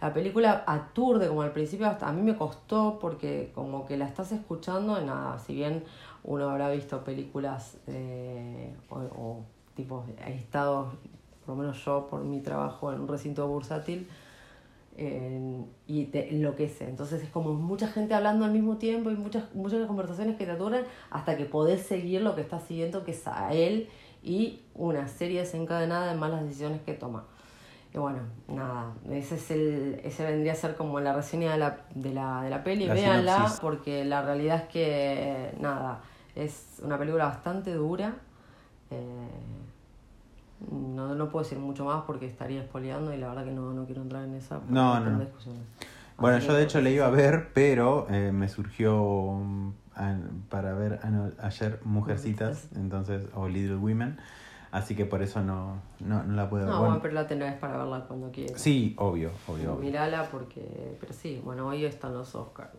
[0.00, 4.06] La película aturde como al principio, hasta a mí me costó porque como que la
[4.06, 5.84] estás escuchando y nada, si bien
[6.24, 9.44] uno habrá visto películas eh, o, o
[9.76, 10.92] tipo, estado,
[11.44, 14.08] por lo menos yo por mi trabajo en un recinto bursátil,
[14.96, 16.88] eh, y te enloquece.
[16.88, 20.52] Entonces es como mucha gente hablando al mismo tiempo y muchas, muchas conversaciones que te
[20.52, 23.88] aturden hasta que podés seguir lo que está siguiendo, que es a él
[24.22, 27.24] y una serie desencadenada de malas decisiones que toma.
[27.94, 31.78] Y bueno, nada, ese, es el, ese vendría a ser como la reseña de la,
[31.94, 32.86] de la, de la peli.
[32.86, 33.60] La Véanla sinopsis.
[33.60, 36.02] porque la realidad es que, nada,
[36.34, 38.14] es una película bastante dura.
[38.90, 39.28] Eh,
[40.70, 43.84] no, no puedo decir mucho más porque estaría espoleando y la verdad que no, no
[43.86, 45.62] quiero entrar en esa No, discusiones.
[46.18, 49.40] Bueno, yo de hecho le iba a ver, pero eh, me surgió
[50.48, 51.00] para ver
[51.40, 54.18] ayer Mujercitas, entonces, o Little Women,
[54.70, 56.74] así que por eso no, no, no la puedo ver.
[56.74, 58.60] No, Bueno, pero la tenés para verla cuando quieras.
[58.60, 59.74] sí, obvio, obvio.
[59.74, 59.84] obvio.
[59.84, 60.96] Mirala porque...
[61.00, 62.70] Pero sí, bueno, hoy están los Oscars.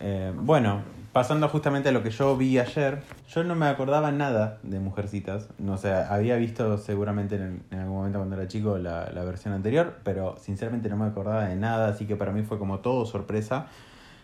[0.00, 4.58] Eh, bueno, pasando justamente a lo que yo vi ayer, yo no me acordaba nada
[4.62, 5.48] de Mujercitas.
[5.58, 9.54] No sé, había visto seguramente en, en algún momento cuando era chico la, la versión
[9.54, 13.06] anterior, pero sinceramente no me acordaba de nada, así que para mí fue como todo
[13.06, 13.66] sorpresa.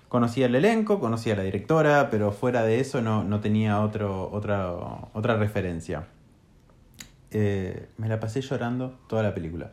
[0.08, 4.28] Conocía el elenco, conocía a la directora, pero fuera de eso no, no tenía otro,
[4.32, 4.72] otra,
[5.12, 6.08] otra referencia.
[7.30, 9.70] Eh, me la pasé llorando toda la película.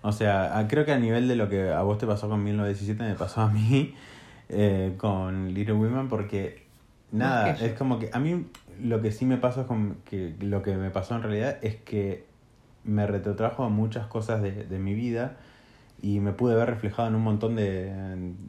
[0.00, 3.02] O sea, creo que a nivel de lo que a vos te pasó con 1917
[3.04, 3.94] me pasó a mí
[4.48, 6.62] eh, con Little Women porque
[7.12, 8.46] nada, Es que yo- es como que a mí
[8.80, 11.76] lo que sí me pasó es como que lo que me pasó en realidad es
[11.76, 12.24] que
[12.84, 15.36] me retrotrajo a muchas cosas de, de mi vida
[16.02, 17.92] y me pude ver reflejado en un montón de,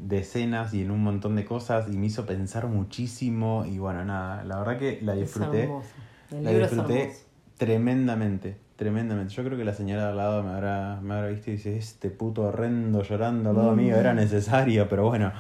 [0.08, 4.04] de escenas y en un montón de cosas y me hizo pensar muchísimo y bueno,
[4.06, 5.64] nada, la verdad que la Es disfruté.
[5.64, 5.94] hermoso.
[6.32, 7.26] El La libro disfruté es hermoso.
[7.58, 9.34] tremendamente, tremendamente.
[9.34, 11.78] Yo creo que la señora de al lado me habrá, me habrá visto y dice,
[11.78, 15.32] este puto horrendo llorando al lado mío era necesario, pero bueno.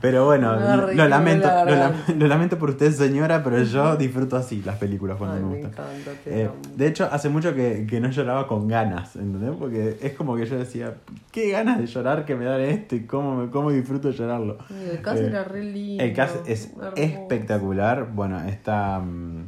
[0.00, 0.56] pero, bueno,
[0.92, 5.16] lo, lamento, la lo, lo lamento por usted señora, pero yo disfruto así las películas
[5.16, 5.84] cuando Ay, me me gustan.
[6.26, 9.56] Eh, de hecho, hace mucho que, que no lloraba con ganas, ¿entendés?
[9.58, 10.94] Porque es como que yo decía,
[11.30, 14.58] qué ganas de llorar que me da esto y cómo, me, cómo disfruto llorarlo.
[14.70, 16.02] Y el caso Eh, era re lindo.
[16.04, 16.92] El cast es hermoso.
[16.96, 18.08] espectacular.
[18.12, 19.46] Bueno, está mm,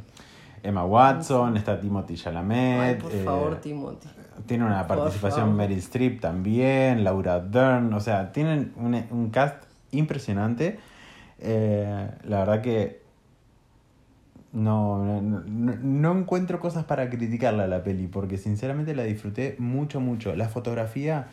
[0.65, 2.81] Emma Watson, está Timothy Chalamet.
[2.81, 4.09] Ay, por eh, favor, Timothy.
[4.47, 5.57] tiene una por participación favor.
[5.57, 7.93] Meryl Streep también, Laura Dern.
[7.93, 10.79] O sea, tienen un, un cast impresionante.
[11.39, 13.03] Eh, la verdad que
[14.53, 20.01] no, no, no- encuentro cosas para criticarla a la peli, porque sinceramente la disfruté mucho,
[20.01, 20.35] mucho.
[20.37, 21.27] La fotografía,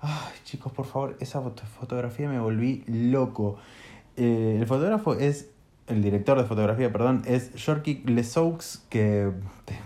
[0.00, 0.12] ay
[0.44, 3.56] chicos, por favor, esa foto- fotografía me volví loco.
[4.16, 5.50] Eh, el fotógrafo es,
[5.88, 9.30] el director de fotografía, perdón, es Jorki Lesaux, que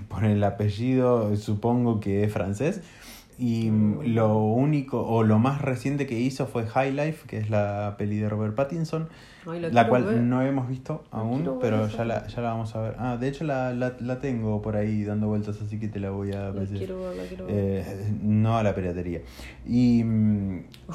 [0.09, 2.81] por el apellido supongo que es francés.
[3.39, 7.49] Y mm, lo único, o lo más reciente que hizo fue High Life, que es
[7.49, 9.09] la peli de Robert Pattinson.
[9.47, 10.19] Ay, La, cual ver.
[10.19, 12.97] no hemos visto aún, pero ya la, ya la vamos a ver.
[12.99, 16.11] Ah, de hecho la, la, la tengo por ahí dando vueltas, así que te la
[16.11, 17.55] voy a La quiero la quiero ver.
[17.57, 17.85] Eh,
[18.23, 19.23] no a la piratería.
[19.67, 20.40] Y mm,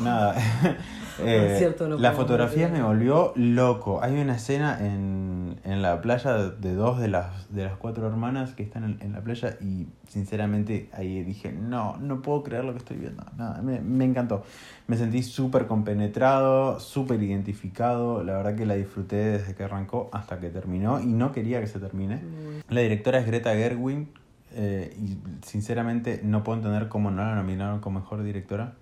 [0.02, 0.36] nada,
[1.20, 4.02] eh, Es cierto, no la fotografía me volvió loco.
[4.02, 8.54] Hay una escena en, en la playa de dos de las, de las cuatro hermanas
[8.54, 12.74] que están en, en la playa y sinceramente ahí dije, no, no puedo creer lo
[12.74, 13.24] que estoy viendo.
[13.38, 14.44] Nada, me, me encantó.
[14.88, 18.24] Me sentí súper compenetrado, súper identificado.
[18.24, 21.68] La verdad que la disfruté desde que arrancó hasta que terminó y no quería que
[21.68, 22.18] se termine.
[22.18, 22.74] Mm.
[22.74, 24.08] La directora es Greta Gerwig
[24.54, 28.76] eh, y sinceramente no puedo entender cómo no la nominaron como mejor directora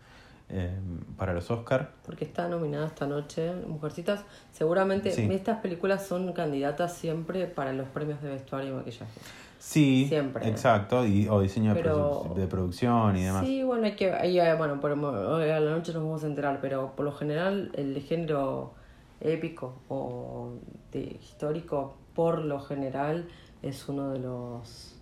[0.50, 0.72] eh,
[1.18, 1.92] para los Oscar.
[2.06, 4.24] Porque está nominada esta noche, Mujercitas.
[4.52, 5.28] Seguramente Sí.
[5.32, 9.20] estas películas son candidatas siempre para los premios de vestuario y maquillaje.
[9.60, 10.50] Sí, Siempre.
[10.50, 13.46] exacto, y, o diseño de Pero- de producción y demás.
[13.46, 16.60] Sí, bueno, hay que, ahí, eh, bueno, por, a la noche nos vamos a enterar,
[16.62, 18.74] pero por lo general el género
[19.22, 20.56] épico o
[20.92, 23.30] de histórico, por lo general,
[23.62, 24.93] es uno de los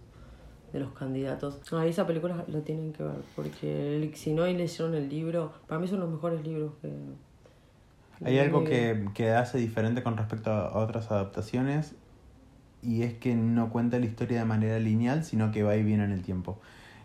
[0.73, 1.59] de los candidatos.
[1.71, 5.87] Ah, esa película la tienen que ver, porque si no leyeron el libro, para mí
[5.87, 6.91] son los mejores libros que...
[8.23, 11.95] Hay algo que, que hace diferente con respecto a otras adaptaciones
[12.83, 16.03] y es que no cuenta la historia de manera lineal, sino que va y viene
[16.03, 16.59] en el tiempo.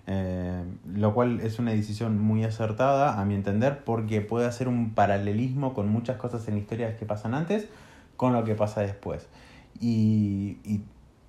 [0.07, 0.63] Eh,
[0.95, 5.75] lo cual es una decisión muy acertada, a mi entender, porque puede hacer un paralelismo
[5.75, 7.69] con muchas cosas en la historia que pasan antes
[8.17, 9.27] con lo que pasa después.
[9.81, 10.83] Y, y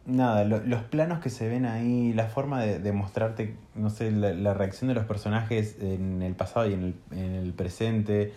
[0.08, 4.10] nada, lo- los planos que se ven ahí, la forma de, de mostrarte, no sé,
[4.12, 8.34] la, la reacción de los personajes en el pasado y en el, en el presente.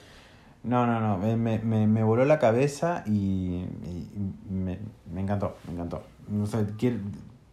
[0.62, 4.08] No, no, no, me, me, me, voló la cabeza y, y
[4.50, 4.78] me,
[5.10, 6.02] me encantó, me encantó.
[6.28, 6.98] No sé, quiero-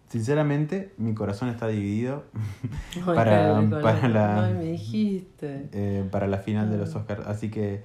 [0.10, 2.24] sinceramente, mi corazón está dividido
[2.96, 5.68] Ay, para- para la- Ay, me dijiste.
[5.72, 6.98] eh, para la final de los Mm.
[6.98, 7.84] Oscars, así que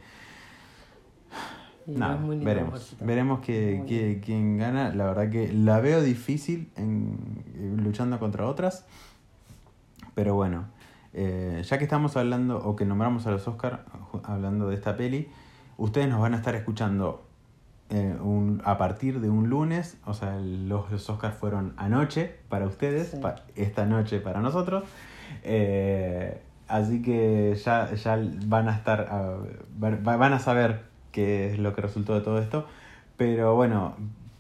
[1.87, 2.97] nada, es muy lindo, veremos.
[3.01, 4.95] Veremos que, que- quién gana.
[4.95, 7.17] La verdad que la veo difícil en,
[7.57, 8.85] eh, luchando contra otras.
[10.15, 10.67] Pero bueno,
[11.15, 13.81] eh, ya que estamos hablando, o que nombramos a los Oscars,
[14.25, 15.29] hablando de esta peli,
[15.79, 17.25] ustedes nos van a estar escuchando
[17.91, 19.99] eh, un- a partir de un lunes.
[20.07, 23.17] O sea, los, los Oscars fueron anoche para ustedes, Sí.
[23.21, 24.85] pa- esta noche para nosotros.
[25.43, 29.09] Eh, así que ya, ya van a estar,
[29.79, 32.67] van a saber qué es lo que resultó de todo esto.
[33.17, 33.95] Pero bueno,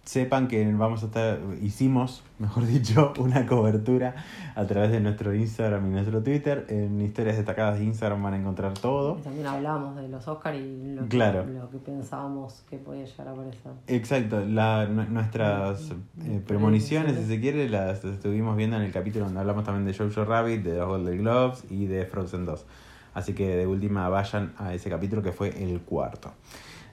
[0.05, 4.17] sepan que vamos a estar, hicimos, mejor dicho, una cobertura
[4.57, 6.67] a través de nuestro Instagram y nuestro Twitter.
[6.69, 9.19] En historias destacadas de Instagram van a encontrar todo.
[9.19, 11.45] Y también hablamos de los Oscars y lo, que- Claro.
[11.47, 13.73] lo que pensábamos que podía llegar a aparecer.
[13.87, 15.93] Exacto, la, nu- nuestras
[16.25, 19.95] eh, premoniciones, si se quiere, las estuvimos viendo en el capítulo donde hablamos también de
[19.97, 22.67] Jojo Rabbit, de los Golden Globes y de Frozen 2.
[23.15, 26.33] Así que de última vayan a ese capítulo que fue el cuarto.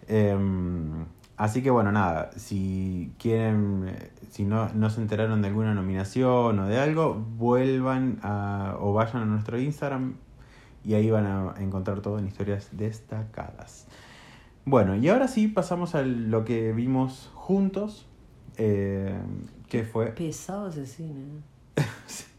[0.07, 1.05] Em,
[1.37, 3.93] así que bueno, nada, si quieren,
[4.29, 9.21] si no, no se enteraron de alguna nominación o de algo, vuelvan a, o vayan
[9.21, 10.15] a nuestro Instagram
[10.83, 13.87] y ahí van a encontrar todo en historias destacadas.
[14.65, 18.05] Bueno, y ahora sí pasamos a lo que vimos juntos,
[18.57, 19.17] eh,
[19.67, 20.07] que fue...
[20.07, 21.21] Pesado ese cine.
[21.75, 21.83] ¿eh?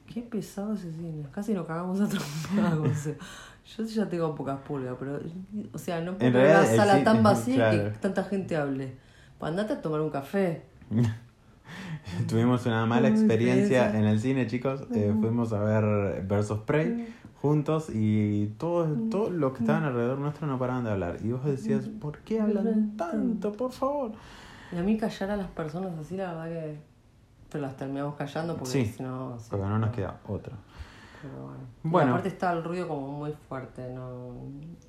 [0.12, 1.24] Qué pesado ese cine.
[1.32, 3.10] Casi nos cagamos a trompadas.
[3.76, 5.18] yo ya tengo pocas pulgas, pero.
[5.72, 7.92] O sea, no puedo En ver una sala tan vacía claro.
[7.92, 8.96] que tanta gente hable.
[9.40, 10.62] Andate a tomar un café.
[12.28, 14.84] Tuvimos una mala experiencia en el cine, chicos.
[14.92, 20.46] Eh, fuimos a ver of Prey juntos y todo, todo lo que estaban alrededor nuestro
[20.46, 21.16] no paraban de hablar.
[21.22, 24.12] Y vos decías, ¿por qué hablan tanto, por favor?
[24.72, 26.78] Y a mí callar a las personas así, la verdad que.
[27.48, 29.38] pero las terminamos callando porque Sí, si no...
[29.48, 29.96] Porque no nos no.
[29.96, 30.54] queda otra.
[31.22, 31.58] Pero bueno.
[31.82, 32.10] Bueno.
[32.12, 34.32] Aparte está el ruido como muy fuerte, no,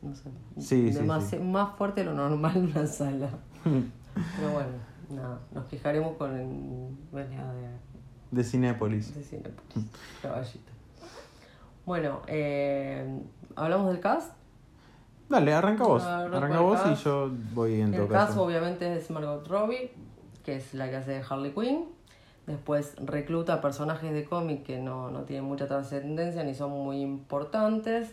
[0.01, 0.29] no sé.
[0.59, 1.39] Sí, sí, Demasi- sí.
[1.39, 3.29] Más fuerte de lo normal en una sala.
[3.63, 4.69] Pero bueno,
[5.09, 7.69] nada, nos quejaremos con el de, De
[8.31, 9.13] de Cinepolis,
[10.21, 10.71] caballito.
[11.85, 13.21] Bueno, eh,
[13.55, 14.33] ¿hablamos del cast?
[15.29, 16.03] Dale, arranca vos.
[16.03, 17.03] Arranco Arranca el vos y cast.
[17.05, 18.43] yo voy en todo El caso caso.
[18.43, 19.91] obviamente es Margot Robbie,
[20.43, 21.85] que es la que hace Harley Quinn.
[22.47, 28.11] Después recluta personajes de cómic que no, no tienen mucha trascendencia ni son muy importantes,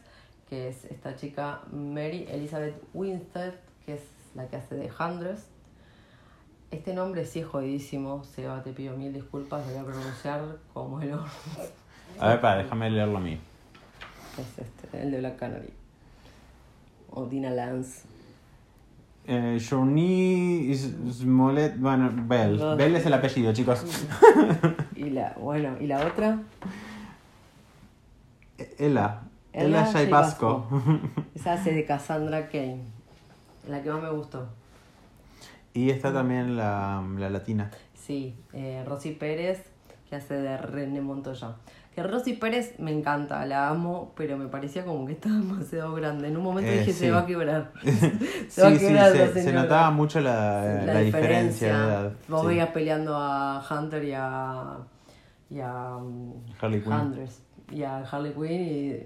[0.49, 3.55] que es esta chica Mary Elizabeth Winstead,
[3.87, 4.03] que es
[4.35, 5.47] la que hace de Hundreds.
[6.71, 11.01] Este nombre sí es jodidísimo, Seba, te pido mil disculpas, lo voy a pronunciar como
[11.01, 11.31] el orto.
[12.21, 13.41] A ver, para, déjame leerlo a mí.
[14.38, 15.73] Es este, el de Black Canary.
[17.11, 18.07] O Dina Lance.
[19.31, 22.59] Eh, Journey Smollett, bueno, Bell.
[22.79, 23.85] Bell es el apellido, chicos.
[24.97, 26.41] Y la, bueno, ¿y la otra?
[28.79, 29.21] Ella.
[29.53, 30.67] Ella Ella Pasco.
[31.35, 32.81] Esa hace de Cassandra Kane.
[33.69, 34.49] La que más me gustó.
[35.75, 37.71] Y está también la, la latina.
[37.95, 39.62] Sí, eh, Rosy Pérez,
[40.09, 41.55] que hace de René Montoya.
[41.98, 46.28] Que Rosy Pérez me encanta, la amo, pero me parecía como que estaba demasiado grande.
[46.28, 46.98] En un momento Eh, dije, sí.
[47.00, 47.72] se va a quebrar.
[47.82, 52.12] sí, va a sí, quebrar la se, se notaba mucho la, la diferencia de edad.
[52.28, 52.46] Vos Sí.
[52.46, 54.76] veías peleando a Hunter y a.
[55.50, 55.96] y a.
[55.96, 57.26] um, Harley Quinn.
[57.72, 58.61] Y a Harley Quinn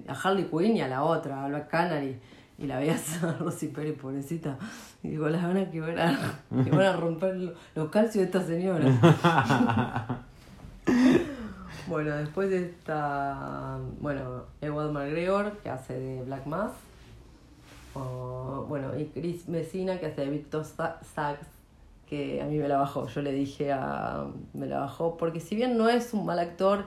[0.06, 0.10] y.
[0.10, 2.18] a Harley Quinn y a la otra, a Black Canary.
[2.58, 4.58] Y la veías a Rosy Pérez, pobrecita.
[5.02, 6.14] Y digo, las van a quebrar.
[6.50, 8.86] Y van a romper lo- los calcios de esta señora.
[11.86, 13.78] Bueno, después está.
[14.00, 16.72] Bueno, Edward McGregor, que hace de Black Mass.
[17.94, 21.46] O, bueno, y Chris Messina, que hace de Victor Sa- Sachs,
[22.08, 23.06] que a mí me la bajó.
[23.08, 24.26] Yo le dije a.
[24.54, 26.84] Me la bajó, porque si bien no es un mal actor,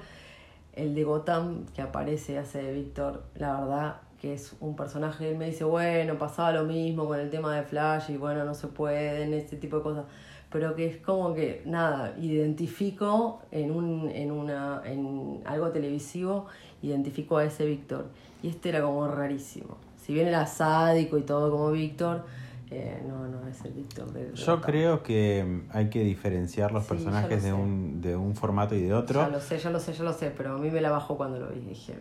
[0.73, 5.29] el de Gotham que aparece hace de Victor, la verdad que es un personaje.
[5.29, 8.55] Él me dice, bueno, pasaba lo mismo con el tema de Flash y bueno, no
[8.55, 10.05] se pueden, ese tipo de cosas.
[10.51, 16.45] Pero que es como que, nada, identifico en, un, en, una, en algo televisivo,
[16.81, 18.05] identifico a ese Víctor.
[18.41, 19.77] Y este era como rarísimo.
[19.97, 22.25] Si bien era sádico y todo como Víctor,
[22.71, 26.95] eh, no, no es el Víctor Yo creo que hay que diferenciar los Sí, ya
[26.95, 29.79] personajes lo de un, de un formato y de Ya otro, lo sé, ya lo
[29.79, 31.59] sé, ya lo sé, pero a mí me la bajó cuando lo vi.
[31.59, 31.93] Dije,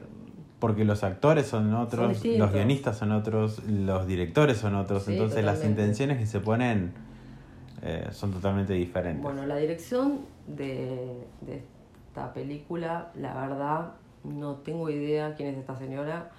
[0.59, 5.45] porque los actores son otros, los guionistas son otros, los directores son otros, Sí, entonces
[5.45, 6.93] las intenciones que se ponen
[7.85, 9.23] eh, son totalmente diferentes.
[9.23, 11.63] Bueno, la dirección de, de
[12.09, 13.93] esta película, la verdad,
[14.25, 16.31] no tengo idea quién es esta señora.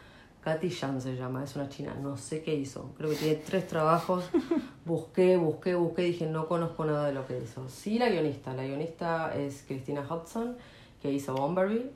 [0.42, 2.92] Katy Yan se llama, es una china, no sé qué hizo.
[2.98, 4.30] Creo que tiene tres trabajos.
[4.86, 7.68] Busqué, busqué, busqué, dije no conozco nada de lo que hizo.
[7.70, 8.54] Sí, la guionista.
[8.54, 10.56] La guionista es Christina Hudson,
[11.02, 11.92] que hizo Bomberville,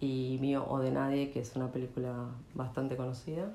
[0.00, 3.54] y Mío o de Nadie, que es una película bastante conocida.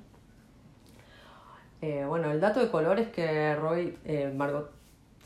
[1.82, 4.81] Eh, bueno, el dato de color es que Roy, eh, Margot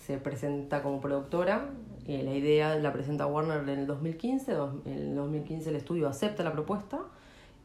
[0.06, 1.66] se presenta como productora
[2.06, 4.54] y la idea la presenta Warner en el 2015.
[4.54, 7.00] dos- En el 2015 el estudio acepta la propuesta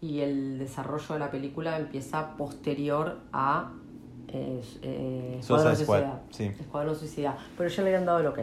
[0.00, 3.72] y el desarrollo de la película empieza posterior a
[4.32, 6.20] eh, eh, Escuadrón Suicida.
[6.30, 6.44] sí.
[6.44, 7.36] Escuadrón Suicida.
[7.58, 8.38] Pero ya le habían dado el ok.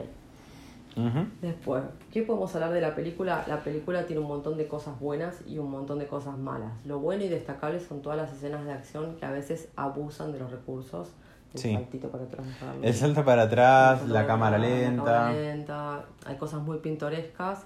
[0.97, 1.25] Ujú.
[1.41, 3.45] Después, ¿qué podemos hablar de la película?
[3.47, 6.73] La película tiene un montón de cosas buenas y un montón de cosas malas.
[6.85, 10.39] Lo bueno y destacable son todas las escenas de acción que a veces abusan de
[10.39, 11.09] los recursos.
[11.53, 11.73] El Sí.
[11.73, 12.45] saltito para atrás.
[12.81, 15.03] El salto para atrás, la cámara la lenta.
[15.03, 16.05] cámara lenta.
[16.25, 17.65] Hay cosas muy pintorescas.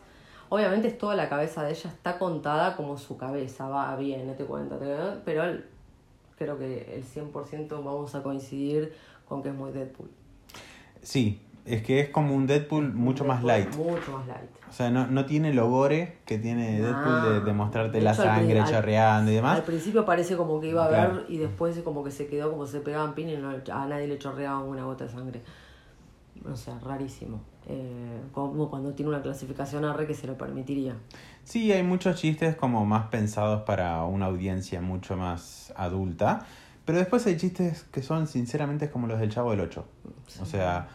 [0.49, 4.33] Obviamente es toda la cabeza de ella está contada como su cabeza, va bien, no
[4.33, 4.43] te
[5.25, 5.65] Pero el-
[6.37, 8.93] creo que el 100% vamos a coincidir
[9.27, 10.09] con que es muy Deadpool.
[11.01, 13.73] Sí, es que es como un Deadpool mucho más light.
[13.75, 14.49] Mucho más light.
[14.69, 16.85] O sea, no, no tiene lo gore que tiene No.
[16.87, 19.61] Deadpool de, de mostrarte De la hecho, al sangre al- chorreando y Al demás.
[19.61, 21.15] principio parece como que iba a Claro.
[21.15, 24.07] ver y después como que se quedó como se pegaban pin y no- a nadie
[24.07, 25.41] le chorreaba una gota de sangre.
[26.49, 27.41] O sea, rarísimo.
[27.67, 30.95] Eh, como cuando tiene una clasificación R que se lo permitiría.
[31.43, 36.45] Sí, hay muchos chistes como más pensados para una audiencia mucho más adulta.
[36.85, 39.85] Pero después hay chistes que son sinceramente como los del Chavo del 8.
[40.41, 40.87] O sea,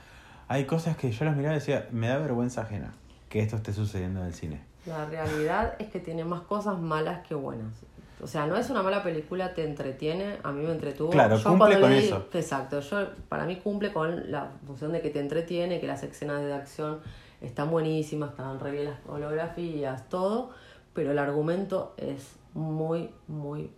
[0.48, 2.94] hay cosas que yo las miraba y decía, me da vergüenza ajena
[3.28, 4.60] que esto esté sucediendo en el cine.
[4.86, 7.74] La realidad es que tiene más cosas malas que buenas.
[8.22, 11.10] O sea, no es una mala película, te entretiene, a mí me entretuvo.
[11.10, 12.28] Claro, cumple con eso.
[12.32, 16.42] Exacto, yo para mí cumple con la función de que te entretiene, que las escenas
[16.42, 17.00] de acción
[17.40, 20.50] están buenísimas, están re bien las holografías, todo,
[20.94, 23.70] pero el argumento es muy, muy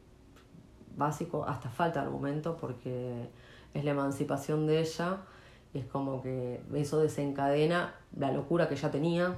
[0.97, 3.29] básico, hasta falta argumento porque
[3.75, 5.19] es la emancipación de ella
[5.75, 9.37] es como que eso desencadena la locura que ella tenía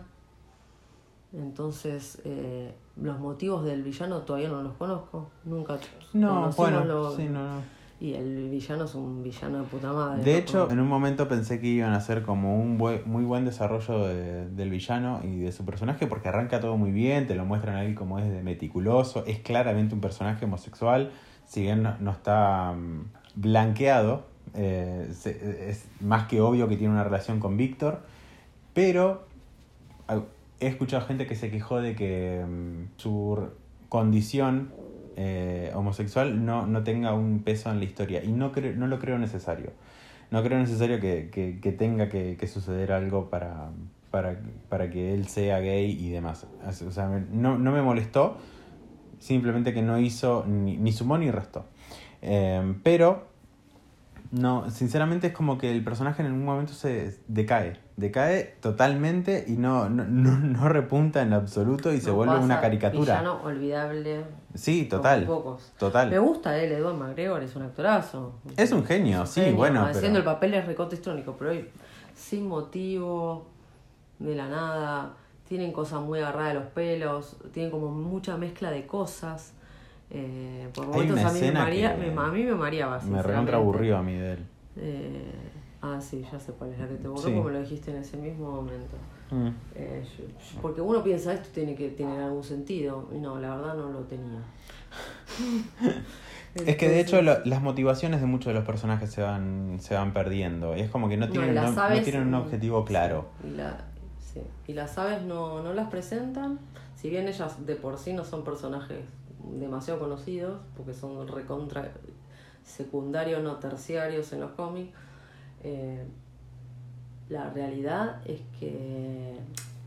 [1.33, 5.31] Entonces, eh, los motivos del villano todavía no los conozco.
[5.45, 5.79] Nunca
[6.13, 7.63] No, conocimos bueno, lo- sí, no, no.
[8.01, 10.25] Y el villano es un villano de puta madre.
[10.25, 10.39] De ¿no?
[10.39, 14.07] hecho, en un momento pensé que iban a hacer como un bue- muy buen desarrollo
[14.09, 17.77] de- del villano y de su personaje porque arranca todo muy bien, te lo muestran
[17.77, 21.13] a él como es de meticuloso, es claramente un personaje homosexual,
[21.47, 23.05] si bien no, no está mm,
[23.37, 24.25] blanqueado,
[24.55, 25.09] eh,
[25.69, 28.03] es más que obvio que tiene una relación con Víctor,
[28.75, 29.27] pero
[30.61, 33.49] he escuchado gente que se quejó de que mm, su
[33.89, 34.73] condición
[35.17, 38.23] eh, homosexual no, no tenga un peso en la historia.
[38.25, 39.73] Y no, creo, no lo creo necesario.
[40.31, 43.71] No creo necesario que, que- que tenga que, que suceder algo para,
[44.11, 44.39] para,
[44.69, 46.47] para que él sea gay y demás.
[46.87, 48.37] O sea, no, no me molestó,
[49.19, 51.65] simplemente que no hizo ni, ni sumó ni restó.
[52.23, 53.30] Eh, pero
[54.33, 59.53] no, sinceramente es como que el personaje en algún momento se decae, decae totalmente y
[59.53, 63.21] no, no, no, no repunta en absoluto y se vuelve una caricatura.
[63.21, 64.25] Villano olvidable.
[64.55, 65.73] Sí, total, pocos.
[65.79, 66.11] total.
[66.11, 68.35] Me gusta él, Edward McGregor, es un actorazo.
[68.57, 71.69] Es un genio, sí, genio, bueno, Haciendo pero- el papel es recontra histrónico, pero hoy
[72.15, 73.47] sin motivo,
[74.19, 75.15] de la nada,
[75.49, 79.55] tienen cosas muy agarradas de los pelos, tienen como mucha mezcla de cosas.
[80.11, 83.01] Eh, por momentos a mí me que me- a mí me mareaba.
[83.03, 84.47] Me recontra aburrió a mí de él.
[84.77, 85.33] Eh,
[85.83, 87.33] ah, sí, ya sé cuál es la que te borró, Sí.
[87.35, 88.97] como lo dijiste en ese mismo momento.
[89.31, 89.49] Mm.
[89.77, 93.55] Eh, yo- yo- porque uno piensa esto tiene que tener algún sentido y no, la
[93.55, 94.41] verdad no lo tenía.
[96.67, 99.95] Es que de hecho lo- las motivaciones de muchos de los personajes se van, se
[99.95, 100.77] van perdiendo.
[100.77, 103.29] Y es como que no tienen, no- tienen un objetivo claro.
[103.47, 103.85] Y, la-
[104.21, 106.59] sí, y las aves no, no las presentan,
[106.97, 108.99] si bien ellas de por sí no son personajes
[109.45, 111.93] demasiado conocidos, porque son recontra
[112.65, 114.93] secundarios, no terciarios en los cómics,
[115.63, 116.05] eh,
[117.29, 119.39] la realidad es que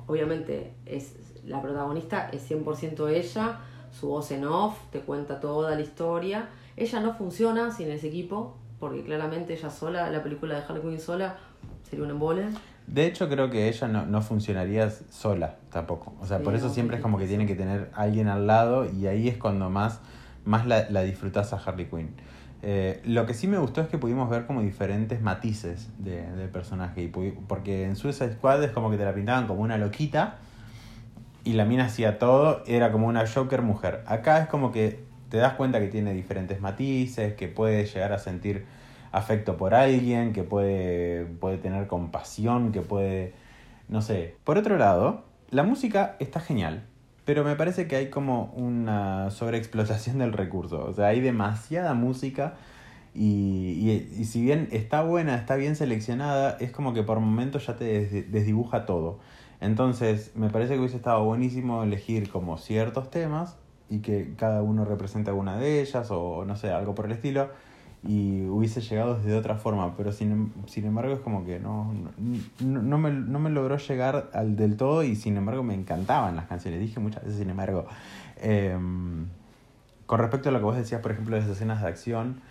[0.08, 3.60] obviamente es la protagonista es 100% ella,
[3.92, 6.50] su voz en off te cuenta toda la historia.
[6.76, 11.38] Ella no funciona sin ese equipo, porque claramente ella sola, la película de Harley sola,
[11.88, 12.48] sería un embole.
[12.88, 16.14] De hecho, creo que ella no, no funcionaría sola tampoco.
[16.22, 18.48] O sea, Sí, por eso no, siempre es como que tiene que tener alguien al
[18.48, 20.00] lado y ahí es cuando más,
[20.46, 22.10] más la, la disfrutas a Harley Quinn.
[22.66, 26.50] Eh, lo que sí me gustó es que pudimos ver como diferentes matices de, del
[26.50, 27.04] personaje.
[27.04, 30.38] Y porque en Suicide Squad es como que te la pintaban como una loquita
[31.44, 34.04] y la mina hacía todo, era como una Joker mujer.
[34.08, 38.20] Acá es como que te das cuenta que tiene diferentes matices, que puede llegar a
[38.20, 38.66] sentir
[39.14, 43.34] afecto por alguien, que puede, puede tener compasión, que puede,
[43.90, 44.36] no sé.
[44.44, 46.84] Por otro lado, la música está genial,
[47.26, 50.86] pero me parece que hay como una sobreexplotación del recurso.
[50.86, 52.56] O sea, hay demasiada música
[53.14, 57.68] y, y- y si bien está buena, está bien seleccionada, es como que por momentos
[57.68, 59.20] ya te des- desdibuja todo.
[59.62, 63.58] Entonces, me parece que hubiese estado buenísimo elegir como ciertos temas
[63.90, 67.50] y que cada uno represente alguna de ellas o no sé, algo por el estilo
[68.06, 71.94] y hubiese llegado de otra forma, pero sin, sin embargo es como que no,
[72.60, 76.36] no, no me, no me logró llegar al del todo y sin embargo me encantaban
[76.36, 77.86] las canciones, dije muchas veces sin embargo.
[78.42, 79.28] Em,
[80.06, 82.42] con respecto a lo que vos decías, por ejemplo, de las escenas de acción,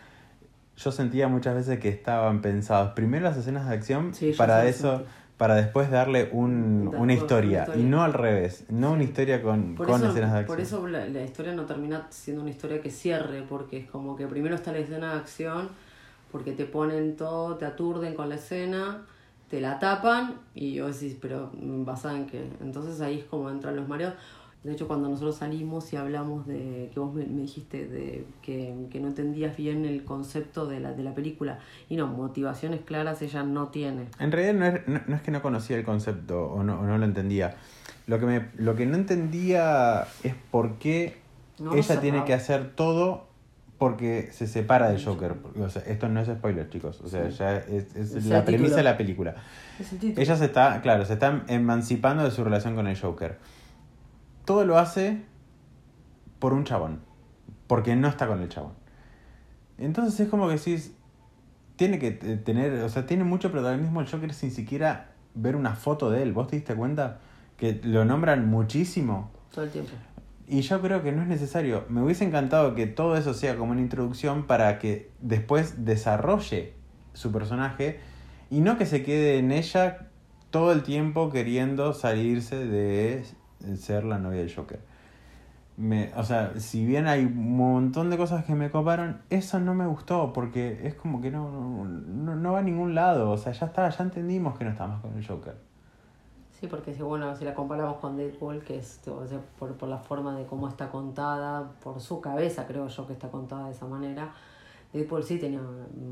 [0.76, 4.98] yo sentía muchas veces que estaban pensados primero las escenas de acción Sí, para eso
[4.98, 5.12] sentí.
[5.42, 7.82] Para después darle un, una una historia, historia.
[7.82, 10.56] y no al revés, no una historia con, Por, con eso, escenas de acción.
[10.56, 14.14] por eso la, la historia no termina siendo una historia que cierre, porque es como
[14.14, 15.68] que primero está la escena de acción,
[16.30, 19.02] porque te ponen todo, te aturden con la escena,
[19.50, 22.48] te la tapan y vos decís, pero mm, basada en qué.
[22.60, 24.14] Entonces ahí es como entran los mareos.
[24.64, 28.72] De hecho, cuando nosotros salimos y hablamos de que vos me, me dijiste de que,
[28.90, 31.58] que no entendías bien el concepto de la, de la película,
[31.88, 34.06] y no, motivaciones claras ella no tiene.
[34.20, 36.84] En realidad no es, no, no es que no conocía el concepto o no, o
[36.84, 37.56] no lo entendía.
[38.06, 41.16] Lo que, me, lo que no entendía es por qué
[41.58, 43.26] No, ella tiene que hacer todo
[43.78, 45.34] porque se separa del Joker.
[45.60, 47.00] O sea, esto no es spoiler, chicos.
[47.00, 47.38] O sea, Sí.
[47.38, 48.76] ya es, es Es la premisa título.
[48.76, 49.34] de la película.
[49.80, 50.16] Es el.
[50.16, 53.38] Ella se está, claro, se está emancipando de su relación con el Joker.
[54.44, 55.22] Todo lo hace
[56.38, 57.00] por un chabón.
[57.66, 58.72] Porque no está con el chabón.
[59.78, 60.94] Entonces es como que decís,
[61.76, 66.10] tiene que tener, o sea, tiene mucho protagonismo el Joker sin siquiera ver una foto
[66.10, 66.32] de él.
[66.32, 67.20] ¿Vos te diste cuenta?
[67.56, 69.30] Que lo nombran muchísimo.
[69.52, 69.92] Todo el tiempo.
[70.46, 71.84] Y yo creo que no es necesario.
[71.88, 76.74] Me hubiese encantado que todo eso sea como una introducción para que después desarrolle
[77.14, 78.00] su personaje
[78.50, 80.08] y no que se quede en ella
[80.50, 83.24] todo el tiempo queriendo salirse de
[83.76, 84.80] ser la novia del Joker.
[85.76, 89.74] Me, o sea, si bien hay un montón de cosas que me coparon, eso no
[89.74, 93.30] me gustó porque es como que no, no, no, no va a ningún lado.
[93.30, 95.56] O sea, ya está, ya entendimos que no está más con el Joker.
[96.62, 99.88] Sí, porque si bueno, si la comparamos con Deadpool, que es o sea, por, por
[99.88, 103.72] la forma de cómo está contada, por su cabeza creo yo que está contada de
[103.72, 104.32] esa manera,
[104.92, 105.60] Deadpool sí tenía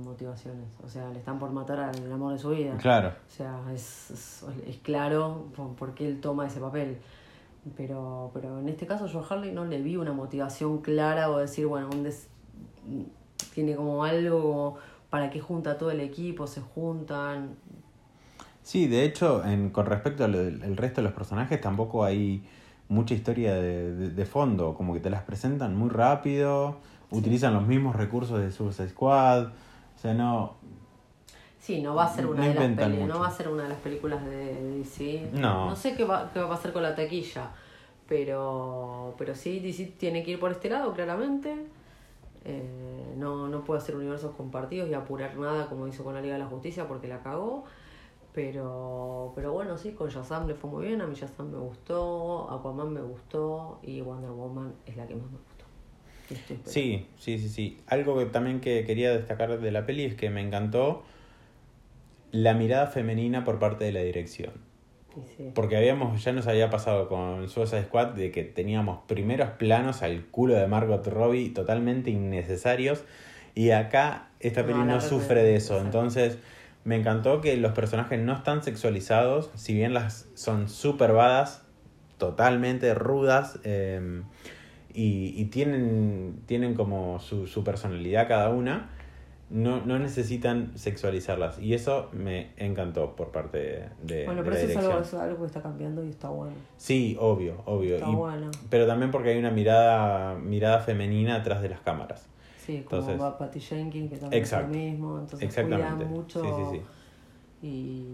[0.04, 2.76] motivaciones, o sea, le están por matar al amor de su vida.
[2.78, 3.10] Claro.
[3.10, 6.98] O sea, es, es, es claro por, por qué él toma ese papel.
[7.76, 11.38] Pero, pero en este caso yo a Harley no le vi una motivación clara o
[11.38, 12.28] decir, bueno, un des-
[13.54, 14.76] tiene como algo
[15.10, 17.56] para qué junta todo el equipo, se juntan.
[18.62, 22.42] Sí, de hecho, en, con respecto al resto de los personajes, tampoco hay
[22.88, 24.74] mucha historia de, de- de fondo.
[24.74, 26.76] Como que te las presentan muy rápido,
[27.10, 29.46] utilizan los mismos recursos de Suicide Squad.
[29.48, 30.54] O sea, no.
[31.60, 33.64] Sí, no va a ser una No de las peli- no va a ser una
[33.64, 35.28] de las películas de DC.
[35.34, 35.66] No.
[35.68, 37.50] No sé qué va, qué va a pasar con la taquilla,
[38.08, 41.54] pero pero sí DC tiene que ir por este lado claramente.
[42.46, 46.34] Eh, no, no puede hacer universos compartidos y apurar nada como hizo con la Liga
[46.34, 47.64] de la Justicia porque la cagó.
[48.32, 51.00] Pero, pero bueno, sí, con Shazam le fue muy bien.
[51.02, 55.24] A mí Shazam me gustó, Aquaman me gustó y Wonder Woman es la que más
[55.30, 55.64] me gustó.
[56.64, 57.80] Sí, sí, sí, sí.
[57.88, 61.02] Algo que también que quería destacar de la peli es que me encantó
[62.32, 64.52] la mirada femenina por parte de la dirección.
[65.36, 65.50] Sí.
[65.54, 70.26] Porque habíamos, ya nos había pasado con Suicide Squad de que teníamos primeros planos al
[70.26, 73.04] culo de Margot Robbie totalmente innecesarios.
[73.54, 75.80] Y acá esta peli no sufre de eso.
[75.80, 76.38] Entonces
[76.84, 79.50] me encantó que los personajes no están sexualizados.
[79.54, 81.64] Si bien las son super badas,
[82.18, 83.58] totalmente rudas.
[83.64, 84.22] eh,
[84.92, 88.90] y, y tienen, tienen como su, su personalidad cada una.
[89.50, 91.58] No, no necesitan sexualizarlas.
[91.58, 95.02] Y eso me encantó por parte de, Bueno, de pero la eso es algo, dirección.
[95.02, 96.54] eso es algo que está cambiando y está bueno.
[96.76, 97.96] Sí, obvio, obvio.
[97.96, 98.50] Está Y- bueno.
[98.70, 102.28] Pero también porque hay una mirada, mirada femenina atrás de las cámaras.
[102.64, 104.70] Sí, como Entonces- va Patty Jenkins, que también Exacto.
[104.70, 105.18] es lo mismo.
[105.18, 106.04] Entonces Exactamente.
[106.04, 106.42] mucho.
[106.44, 107.66] Sí, sí, sí.
[107.66, 108.06] Y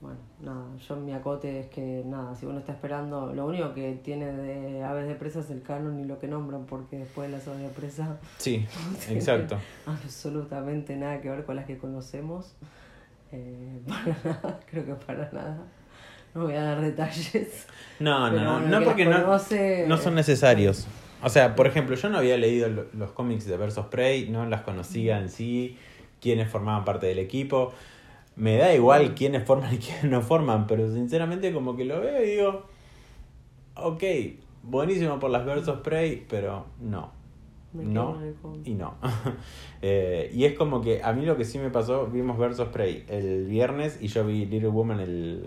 [0.00, 3.92] bueno, nada, yo mi acote es que nada, si uno está esperando, lo único que
[4.02, 7.36] tiene de aves de presa es el canon y lo que nombran, porque después de
[7.36, 8.66] las aves de presa Sí,
[9.00, 9.58] tienen exacto.
[9.86, 12.54] absolutamente nada que ver con las que conocemos.
[13.32, 15.58] Eh, para nada, creo que para nada.
[16.34, 17.66] No voy a dar detalles.
[17.98, 20.86] No, no, no, no porque no, no son necesarios.
[21.22, 24.46] O sea, por ejemplo, yo no había leído lo- los cómics de Versus Prey, no
[24.46, 25.76] las conocía en sí,
[26.20, 27.72] quiénes formaban parte del equipo.
[28.36, 32.22] Me da igual quiénes forman y quiénes no forman, pero sinceramente como que lo veo
[32.22, 32.62] y digo,
[33.74, 34.02] ok,
[34.62, 37.12] buenísimo por las Versus Prey, pero no.
[37.72, 38.18] Me No
[38.64, 38.94] y no.
[39.82, 43.04] Eh, y es como que a mí lo que sí me pasó, vimos Versus Prey
[43.08, 45.44] el viernes y yo vi Little Woman el,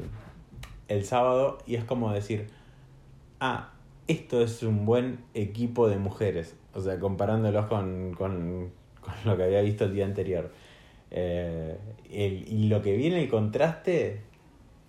[0.88, 2.48] el sábado y es como decir,
[3.40, 3.74] ah,
[4.08, 6.56] esto es un buen equipo de mujeres.
[6.74, 8.72] O sea, comparándolos con, con,
[9.02, 10.52] con lo que había visto el día anterior.
[11.14, 11.78] Eh,
[12.12, 14.22] el- y lo que vi en el contraste,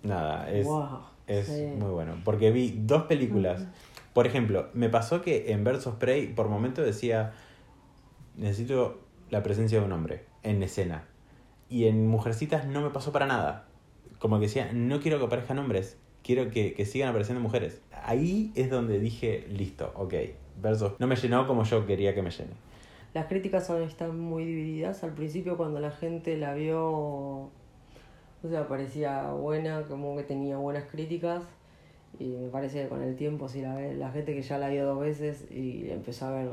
[0.03, 1.65] nada, es, Wow, es sí.
[1.77, 2.15] muy bueno.
[2.25, 3.65] Porque vi dos películas.
[4.13, 7.33] Por ejemplo, me pasó que en Versus Prey por momento decía,
[8.37, 8.99] necesito
[9.29, 11.05] la presencia de un hombre en escena.
[11.69, 13.65] Y en Mujercitas no me pasó para nada.
[14.19, 17.81] Como que decía, no quiero que aparezcan hombres, quiero que, que sigan apareciendo mujeres.
[17.91, 20.13] Ahí es donde dije, listo, ok.
[20.61, 22.51] Versus no me llenó como yo quería que me llene.
[23.15, 25.01] Las críticas son, están muy divididas.
[25.05, 27.51] Al principio cuando la gente la vio, o
[28.49, 31.41] sea, parecía buena, como que tenía buenas críticas.
[32.19, 34.85] Y me parece que con el tiempo, si la la gente que ya la vio
[34.85, 36.49] dos veces y empezó a ver,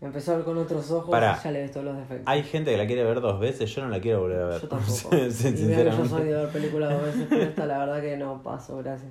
[0.00, 1.36] empezó a ver con otros ojos, Pará.
[1.42, 2.22] ya le ves todos los defectos.
[2.26, 4.60] Hay gente que la quiere ver dos veces, yo no la quiero volver a ver.
[4.62, 5.10] Yo tampoco.
[5.12, 8.16] Y mira que yo soy de ver películas dos veces, pero esta la verdad que
[8.16, 9.10] no paso, gracias.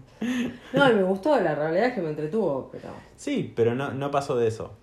[0.71, 2.87] No, y me gustó, la realidad es que me entretuvo, pero...
[3.17, 4.77] Sí, pero no, no pasó de eso.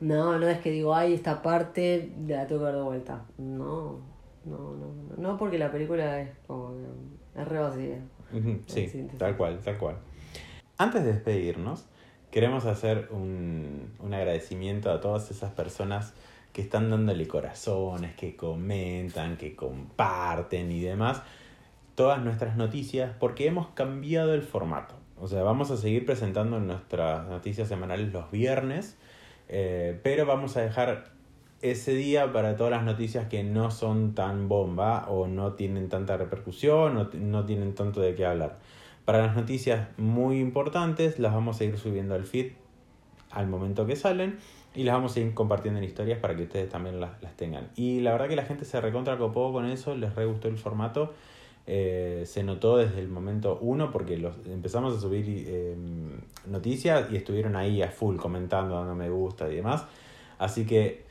[0.00, 3.24] No, no es que digo, ay, esta parte la tengo que ver de vuelta.
[3.38, 4.00] No,
[4.44, 6.74] no, no, no, porque la película es como
[7.34, 7.98] es re vacía.
[8.66, 9.96] Sí, tal cual, tal cual.
[10.78, 11.86] Antes de despedirnos,
[12.30, 16.12] queremos hacer un, un agradecimiento a todas esas personas
[16.52, 21.22] que están dándole corazones, que comentan, que comparten y demás
[21.96, 24.94] todas nuestras noticias porque hemos cambiado el formato.
[25.18, 28.96] O sea, vamos a seguir presentando nuestras noticias semanales los viernes,
[29.48, 31.12] eh, pero vamos a dejar
[31.62, 36.16] ese día para todas las noticias que no son tan bomba o no tienen tanta
[36.16, 38.58] repercusión o no tienen tanto de qué hablar.
[39.04, 42.52] Para las noticias muy importantes las vamos a ir subiendo al feed
[43.30, 44.38] al momento que salen
[44.74, 47.70] y las vamos a ir compartiendo en historias para que ustedes también las, las tengan.
[47.76, 50.58] Y la verdad que la gente se recontra copó con eso, les re gustó el
[50.58, 51.14] formato.
[51.68, 55.76] Eh, se notó desde el momento uno porque los, empezamos a subir eh,
[56.46, 59.84] noticias y estuvieron ahí a full comentando, dando me gusta y demás.
[60.38, 61.04] Así que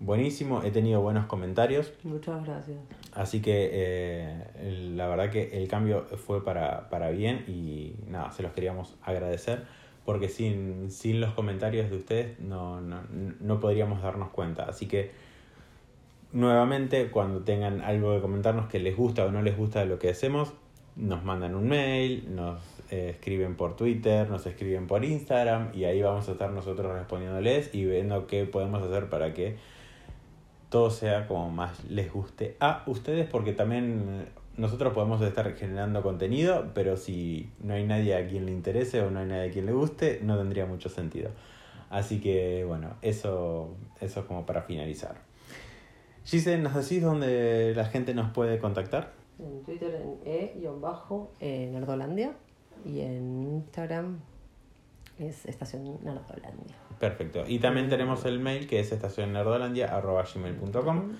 [0.00, 1.94] buenísimo, he tenido buenos comentarios.
[2.02, 2.76] Muchas gracias.
[3.14, 8.32] Así que eh, la la verdad que el cambio fue para, para bien y nada,
[8.32, 9.64] se los queríamos agradecer
[10.04, 13.02] porque sin, sin los comentarios de ustedes no, no,
[13.40, 14.64] no podríamos darnos cuenta.
[14.64, 15.10] Así que
[16.36, 19.98] nuevamente, cuando tengan algo que comentarnos que les gusta o no les gusta de lo
[19.98, 20.52] que hacemos,
[20.94, 22.60] nos mandan un mail, nos
[22.90, 27.74] eh, escriben por Twitter, nos escriben por Instagram y ahí vamos a estar nosotros respondiéndoles
[27.74, 29.56] y viendo qué podemos hacer para que
[30.68, 34.26] todo sea como más les guste a ustedes porque también
[34.58, 39.10] nosotros podemos estar generando contenido, pero si no hay nadie a quien le interese o
[39.10, 41.30] no hay nadie a quien le guste, no tendría mucho sentido.
[41.88, 45.25] Así que bueno, eso, eso es como para finalizar.
[46.26, 49.12] Giselle, ¿nos decís dónde la gente nos puede contactar?
[49.38, 50.50] En Twitter en
[51.40, 52.32] e-nerdolandia
[52.84, 54.18] y en Instagram
[55.20, 56.74] es Estación Nerdolandia.
[56.98, 57.44] Perfecto.
[57.46, 61.12] Y también tenemos el mail que es estacionnerdolandia.gmail.com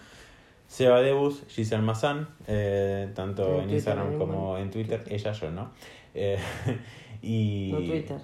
[0.67, 5.05] Seba Debus, Giselle Mazán, eh, tanto en, Instagram como en Twitter.
[5.09, 5.71] Ella, yo no.
[6.15, 6.37] Eh,
[7.23, 8.19] y no Twitter.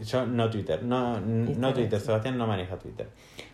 [0.00, 3.08] Yo no Twitter, no, no Twitter, Sebastián no maneja Twitter.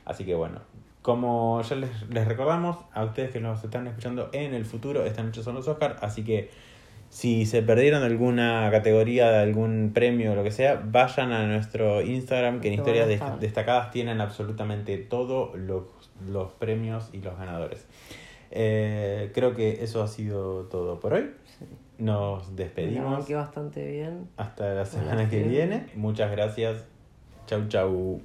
[0.04, 0.60] Así que bueno,
[1.06, 5.22] como ya les, les, recordamos a ustedes que nos están escuchando en el futuro, esta
[5.22, 6.50] noche son los Oscars, así que
[7.10, 12.02] si se perdieron alguna categoría de algún premio o lo que sea, vayan a nuestro
[12.02, 13.06] Instagram, que en historias
[13.38, 15.84] destacadas tienen absolutamente todos los,
[16.28, 17.86] los premios y los ganadores.
[18.50, 21.30] Eh, creo que eso ha sido todo por hoy.
[21.98, 23.30] Nos despedimos.
[23.30, 24.28] bastante bien.
[24.36, 25.86] Hasta la semana que viene.
[25.94, 26.84] Muchas gracias.
[27.46, 28.20] Chau, chau.